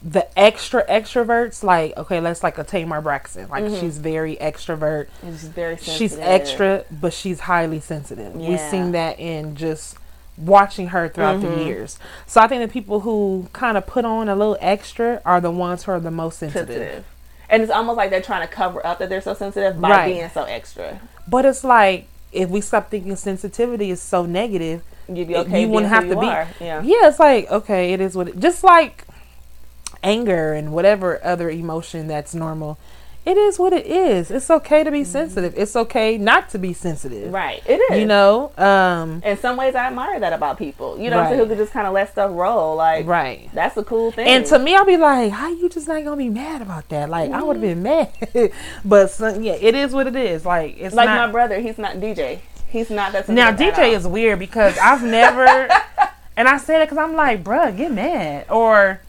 the 0.02 0.28
extra 0.40 0.86
extroverts, 0.88 1.62
like, 1.64 1.96
okay, 1.98 2.20
let's 2.22 2.42
like 2.44 2.58
a 2.58 2.64
Tamar 2.64 3.02
Braxton. 3.02 3.50
Like, 3.50 3.66
Mm-hmm. 3.66 3.80
she's 3.80 3.98
very 3.98 4.36
extrovert. 4.38 5.08
She's 5.24 5.44
very 5.44 5.76
sensitive. 5.76 5.98
She's 5.98 6.18
extra, 6.18 6.86
but 6.90 7.12
she's 7.14 7.42
highly 7.42 7.80
sensitive. 7.82 8.34
We've 8.36 8.60
seen 8.60 8.92
that 8.94 9.20
in 9.20 9.56
just 9.56 9.98
watching 10.38 10.88
her 10.90 11.10
throughout 11.10 11.42
Mm-hmm. 11.42 11.60
the 11.60 11.66
years. 11.66 12.00
So 12.28 12.40
I 12.40 12.48
think 12.48 12.62
the 12.62 12.72
people 12.72 13.02
who 13.02 13.50
kind 13.52 13.78
of 13.78 13.86
put 13.88 14.06
on 14.06 14.30
a 14.30 14.36
little 14.36 14.58
extra 14.62 15.22
are 15.26 15.42
the 15.42 15.52
ones 15.52 15.84
who 15.84 15.92
are 15.92 16.00
the 16.00 16.12
most 16.12 16.40
sensitive. 16.40 16.68
sensitive. 16.70 17.06
And 17.50 17.62
it's 17.64 17.72
almost 17.72 17.98
like 17.98 18.10
they're 18.10 18.22
trying 18.22 18.48
to 18.48 18.54
cover 18.54 18.86
up 18.86 19.00
that 19.00 19.10
they're 19.10 19.20
so 19.22 19.34
sensitive 19.34 19.82
by 19.82 19.90
Right. 19.90 20.14
being 20.14 20.30
so 20.30 20.44
extra. 20.44 21.02
But 21.28 21.44
it's 21.46 21.64
like 21.66 22.08
if 22.32 22.48
we 22.50 22.62
stop 22.62 22.90
thinking 22.92 23.16
sensitivity 23.18 23.90
is 23.92 24.02
so 24.02 24.26
negative, 24.26 24.84
You'd 25.12 25.28
be 25.28 25.36
okay. 25.36 25.62
you 25.62 25.68
wouldn't 25.68 25.92
have 25.92 26.08
to 26.08 26.16
be. 26.20 26.28
are. 26.28 26.48
Yeah. 26.62 26.84
Yeah, 26.84 27.08
it's 27.10 27.20
like 27.20 27.50
okay, 27.52 27.92
it 27.94 28.00
is 28.00 28.16
what 28.16 28.28
it. 28.30 28.40
Just 28.40 28.64
like 28.64 29.04
anger 30.04 30.54
and 30.54 30.72
whatever 30.72 31.20
other 31.24 31.50
emotion 31.50 32.08
that's 32.08 32.34
normal, 32.36 32.78
it 33.26 33.38
is 33.38 33.60
what 33.60 33.74
it 33.74 33.86
is. 33.86 34.32
It's 34.32 34.50
okay 34.50 34.84
to 34.84 34.90
be 34.92 35.04
sensitive. 35.04 35.54
It's 35.58 35.76
okay 35.76 36.18
not 36.18 36.50
to 36.52 36.58
be 36.58 36.74
sensitive. 36.74 37.32
Right. 37.32 37.62
It 37.68 37.80
is. 37.92 38.00
You 38.00 38.06
know. 38.06 38.52
Um. 38.58 39.22
In 39.26 39.38
some 39.38 39.58
ways, 39.58 39.76
I 39.76 39.88
admire 39.88 40.20
that 40.22 40.32
about 40.34 40.58
people. 40.58 40.98
You 40.98 41.10
know, 41.10 41.20
Right. 41.20 41.28
saying, 41.30 41.40
who 41.40 41.46
could 41.46 41.58
just 41.58 41.74
kind 41.74 41.86
of 41.86 41.94
let 41.94 42.12
stuff 42.12 42.32
roll. 42.34 42.76
Like, 42.78 43.06
Right. 43.06 43.50
that's 43.54 43.76
a 43.78 43.84
cool 43.84 44.12
thing. 44.12 44.26
And 44.28 44.46
to 44.48 44.58
me, 44.58 44.74
I'll 44.76 44.86
be 44.86 44.98
like, 44.98 45.32
"How 45.34 45.50
you 45.50 45.68
just 45.70 45.88
not 45.88 46.04
gonna 46.06 46.16
be 46.16 46.30
mad 46.30 46.62
about 46.62 46.88
that?" 46.90 47.10
Like 47.10 47.32
I 47.32 47.44
would 47.44 47.58
have 47.58 47.62
been 47.62 47.84
mad, 47.84 48.10
but 48.86 49.12
some, 49.12 49.44
yeah, 49.44 49.58
it 49.60 49.76
is 49.76 49.94
what 49.94 50.08
it 50.08 50.16
is. 50.16 50.46
Like 50.46 50.78
it's 50.80 50.96
like 50.96 51.10
not. 51.10 51.28
my 51.28 51.32
brother, 51.32 51.60
he's 51.60 51.78
not 51.78 51.98
DJ. 51.98 52.40
He's 52.70 52.90
not 52.90 53.12
that. 53.12 53.28
Now 53.30 53.52
DJ 53.52 53.90
all. 53.90 53.94
is 53.96 54.08
weird 54.08 54.40
because 54.40 54.78
I've 54.78 55.04
never, 55.04 55.46
and 56.38 56.48
I 56.48 56.58
say 56.58 56.78
that 56.80 56.86
because 56.86 56.98
I'm 56.98 57.16
like, 57.16 57.44
bruh, 57.44 57.76
get 57.76 57.92
mad 57.92 58.46
or, 58.50 59.02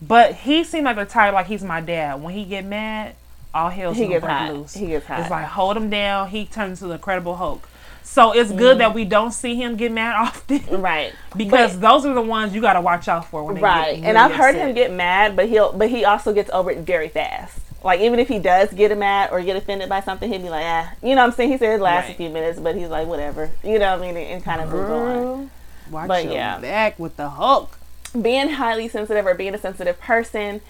but 0.00 0.34
he 0.34 0.64
seemed 0.64 0.84
like 0.84 0.96
the 0.96 1.04
type 1.04 1.32
like 1.34 1.46
he's 1.46 1.62
my 1.62 1.80
dad. 1.80 2.22
When 2.22 2.34
he 2.34 2.44
get 2.44 2.64
mad, 2.64 3.14
all 3.54 3.70
hell's 3.70 3.96
He 3.96 4.06
gets 4.08 4.24
hot. 4.24 4.52
loose. 4.54 4.74
He 4.74 4.86
gets 4.88 5.06
hot. 5.06 5.20
It's 5.20 5.30
like 5.30 5.46
hold 5.46 5.76
him 5.76 5.90
down. 5.90 6.28
He 6.28 6.44
turns 6.44 6.78
into 6.80 6.88
the 6.88 6.94
Incredible 6.94 7.36
Hulk. 7.36 7.68
So 8.02 8.32
it's 8.32 8.50
good 8.50 8.76
Mm. 8.76 8.78
that 8.78 8.94
we 8.94 9.04
don't 9.04 9.32
see 9.32 9.54
him 9.54 9.76
get 9.76 9.92
mad 9.92 10.16
often 10.18 10.80
right. 10.80 11.12
because 11.36 11.78
those 11.78 12.06
are 12.06 12.14
the 12.14 12.22
ones 12.22 12.54
you 12.54 12.60
got 12.62 12.72
to 12.74 12.80
watch 12.80 13.06
out 13.08 13.26
for 13.26 13.44
when 13.44 13.56
they 13.56 13.60
Right. 13.60 13.96
get 13.96 14.04
and 14.04 14.16
I've 14.18 14.32
heard 14.32 14.54
him 14.54 14.72
get 14.74 14.92
mad, 14.92 15.36
but 15.36 15.48
he'll 15.48 15.72
but 15.72 15.90
he 15.90 16.04
also 16.04 16.32
gets 16.32 16.48
over 16.50 16.70
it 16.70 16.78
very 16.78 17.08
fast. 17.08 17.58
Like 17.84 18.00
even 18.00 18.18
if 18.18 18.26
he 18.28 18.38
does 18.38 18.72
get 18.72 18.96
mad 18.96 19.30
or 19.30 19.40
get 19.42 19.56
offended 19.56 19.88
by 19.88 20.00
something, 20.00 20.30
he'll 20.32 20.40
be 20.42 20.48
like, 20.48 20.64
ah, 20.64 20.92
you 21.02 21.14
know 21.14 21.20
what 21.22 21.28
I'm 21.28 21.32
saying? 21.32 21.50
He 21.52 21.58
said 21.58 21.78
it 21.78 21.82
lasts 21.82 22.10
a 22.10 22.14
few 22.14 22.28
minutes, 22.30 22.58
but 22.58 22.74
he's 22.74 22.88
like, 22.88 23.06
whatever. 23.06 23.50
You 23.62 23.78
know 23.78 23.96
what 23.96 24.08
I 24.08 24.12
mean? 24.12 24.16
And, 24.16 24.42
kind 24.44 24.60
of 24.62 24.70
moves 24.72 24.90
on. 24.90 25.50
Watch 25.90 26.08
But 26.08 26.24
your 26.24 26.32
yeah. 26.34 26.58
back 26.58 26.98
with 26.98 27.16
the 27.16 27.28
Hulk. 27.28 27.77
Being 28.10 28.50
highly 28.50 28.88
sensitive 28.88 29.26
or 29.26 29.34
being 29.34 29.54
a 29.54 29.58
sensitive 29.58 30.00
person, 30.00 30.60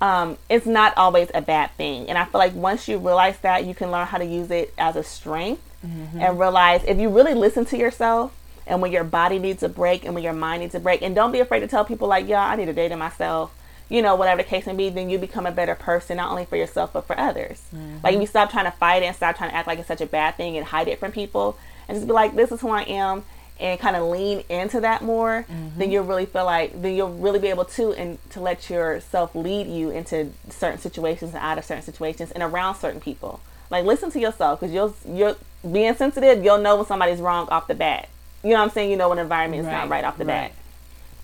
um, 0.00 0.38
it's 0.48 0.66
not 0.66 0.96
always 0.96 1.30
a 1.34 1.42
bad 1.42 1.70
thing. 1.72 2.08
And 2.08 2.16
I 2.16 2.24
feel 2.24 2.38
like 2.38 2.54
once 2.54 2.88
you 2.88 2.98
realize 2.98 3.38
that, 3.40 3.64
you 3.66 3.74
can 3.74 3.90
learn 3.90 4.06
how 4.06 4.18
to 4.18 4.24
use 4.24 4.50
it 4.50 4.72
as 4.78 4.96
a 4.96 5.02
strength 5.02 5.62
Mm-hmm. 5.86 6.20
and 6.20 6.40
realize 6.40 6.82
if 6.88 6.98
you 6.98 7.08
really 7.08 7.34
listen 7.34 7.64
to 7.66 7.78
yourself 7.78 8.34
and 8.66 8.82
when 8.82 8.90
your 8.90 9.04
body 9.04 9.38
needs 9.38 9.62
a 9.62 9.68
break 9.68 10.04
and 10.04 10.12
when 10.12 10.24
your 10.24 10.32
mind 10.32 10.62
needs 10.62 10.74
a 10.74 10.80
break, 10.80 11.02
and 11.02 11.14
don't 11.14 11.30
be 11.30 11.38
afraid 11.38 11.60
to 11.60 11.68
tell 11.68 11.84
people 11.84 12.08
like, 12.08 12.26
yeah, 12.26 12.44
I 12.44 12.56
need 12.56 12.68
a 12.68 12.72
day 12.72 12.88
to 12.88 12.96
myself. 12.96 13.54
You 13.88 14.02
know, 14.02 14.16
whatever 14.16 14.42
the 14.42 14.48
case 14.48 14.66
may 14.66 14.74
be, 14.74 14.90
then 14.90 15.08
you 15.08 15.18
become 15.18 15.46
a 15.46 15.52
better 15.52 15.76
person, 15.76 16.16
not 16.16 16.30
only 16.32 16.46
for 16.46 16.56
yourself 16.56 16.92
but 16.92 17.06
for 17.06 17.16
others. 17.16 17.62
Like 18.02 18.14
if 18.16 18.20
you 18.20 18.26
stop 18.26 18.50
trying 18.50 18.64
to 18.64 18.72
fight 18.72 19.04
it 19.04 19.06
and 19.06 19.14
stop 19.14 19.36
trying 19.36 19.50
to 19.50 19.56
act 19.56 19.68
like 19.68 19.78
it's 19.78 19.86
such 19.86 20.00
a 20.00 20.06
bad 20.06 20.36
thing 20.36 20.56
and 20.56 20.66
hide 20.66 20.88
it 20.88 20.98
from 20.98 21.12
people, 21.12 21.56
and 21.86 21.96
just 21.96 22.08
be 22.08 22.12
like, 22.12 22.34
this 22.34 22.50
is 22.50 22.60
who 22.60 22.70
I 22.70 22.82
am, 22.82 23.24
and 23.60 23.78
kind 23.80 23.96
of 23.96 24.04
lean 24.08 24.44
into 24.48 24.80
that 24.80 25.02
more, 25.02 25.44
then 25.76 25.90
you'll 25.90 26.04
really 26.04 26.26
feel 26.26 26.44
like 26.44 26.80
then 26.80 26.94
you'll 26.94 27.12
really 27.14 27.38
be 27.40 27.48
able 27.48 27.64
to 27.64 27.92
and 27.94 28.18
to 28.30 28.40
let 28.40 28.70
yourself 28.70 29.34
lead 29.34 29.66
you 29.66 29.90
into 29.90 30.30
certain 30.48 30.78
situations 30.78 31.34
and 31.34 31.42
out 31.42 31.58
of 31.58 31.64
certain 31.64 31.82
situations 31.82 32.30
and 32.30 32.42
around 32.42 32.76
certain 32.76 33.00
people. 33.00 33.40
Like 33.70 33.84
listen 33.84 34.10
to 34.12 34.20
yourself 34.20 34.60
because 34.60 34.72
you'll 34.72 34.94
you're 35.06 35.36
being 35.70 35.94
sensitive. 35.94 36.44
You'll 36.44 36.58
know 36.58 36.76
when 36.76 36.86
somebody's 36.86 37.20
wrong 37.20 37.48
off 37.50 37.66
the 37.66 37.74
bat. 37.74 38.08
You 38.44 38.50
know 38.50 38.56
what 38.58 38.64
I'm 38.64 38.70
saying? 38.70 38.90
You 38.90 38.96
know 38.96 39.08
when 39.08 39.18
environment 39.18 39.60
is 39.62 39.66
not 39.66 39.88
right 39.88 40.04
off 40.04 40.16
the 40.18 40.24
bat. 40.24 40.52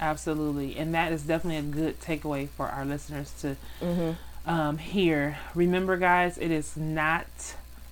Absolutely. 0.01 0.77
And 0.77 0.92
that 0.94 1.12
is 1.12 1.23
definitely 1.23 1.59
a 1.59 1.62
good 1.73 2.01
takeaway 2.01 2.49
for 2.49 2.66
our 2.68 2.85
listeners 2.85 3.33
to 3.40 3.57
Mm-hmm. 3.81 4.51
um, 4.51 4.79
hear. 4.79 5.38
Remember, 5.55 5.97
guys, 5.97 6.37
it 6.37 6.51
is 6.51 6.77
not 6.77 7.27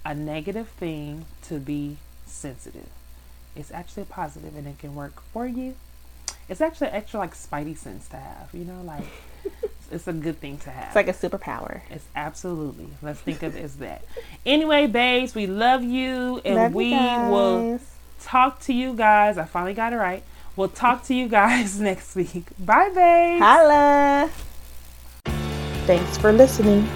a 0.05 0.15
negative 0.15 0.69
thing 0.69 1.27
to 1.43 1.59
be 1.61 1.99
sensitive. 2.27 2.89
It's 3.55 3.71
actually 3.71 4.05
positive 4.05 4.57
and 4.57 4.67
it 4.67 4.79
can 4.79 4.95
work 4.95 5.23
for 5.33 5.47
you. 5.47 5.75
It's 6.49 6.61
actually 6.61 6.89
extra 6.89 7.21
like 7.21 7.35
spidey 7.35 7.77
sense 7.77 8.09
to 8.09 8.17
have, 8.17 8.51
you 8.53 8.65
know, 8.65 8.83
like 8.83 9.05
it's 9.91 10.09
a 10.09 10.13
good 10.13 10.39
thing 10.41 10.59
to 10.59 10.71
have. 10.71 10.87
It's 10.87 10.97
like 10.97 11.09
a 11.09 11.13
superpower. 11.13 11.83
It's 11.91 12.05
absolutely. 12.17 12.89
Let's 13.03 13.21
think 13.21 13.43
of 13.43 13.57
it 13.57 13.63
as 13.63 13.77
that. 13.77 14.05
Anyway, 14.45 14.87
babes, 14.87 15.35
we 15.35 15.47
love 15.47 15.83
you 15.83 16.41
and 16.45 16.57
Love 16.57 16.73
you 16.73 16.77
we 16.77 16.91
will 16.91 17.81
talk 18.21 18.61
to 18.61 18.73
you 18.73 18.95
guys. 18.95 19.39
I 19.39 19.45
finally 19.45 19.75
got 19.75 19.93
it 19.93 19.97
right. 19.97 20.23
We'll 20.57 20.69
talk 20.69 21.05
to 21.05 21.15
you 21.15 21.29
guys 21.29 21.81
next 21.89 22.15
week. 22.15 22.45
Bye, 22.59 22.91
babes. 22.95 23.43
Holla. 23.43 24.31
Thanks 25.87 26.17
for 26.19 26.33
listening. 26.33 26.89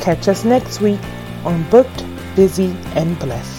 Catch 0.00 0.28
us 0.28 0.44
next 0.44 0.80
week 0.80 1.00
on 1.44 1.68
Booked, 1.70 2.04
Busy, 2.36 2.76
and 2.94 3.18
Blessed. 3.18 3.57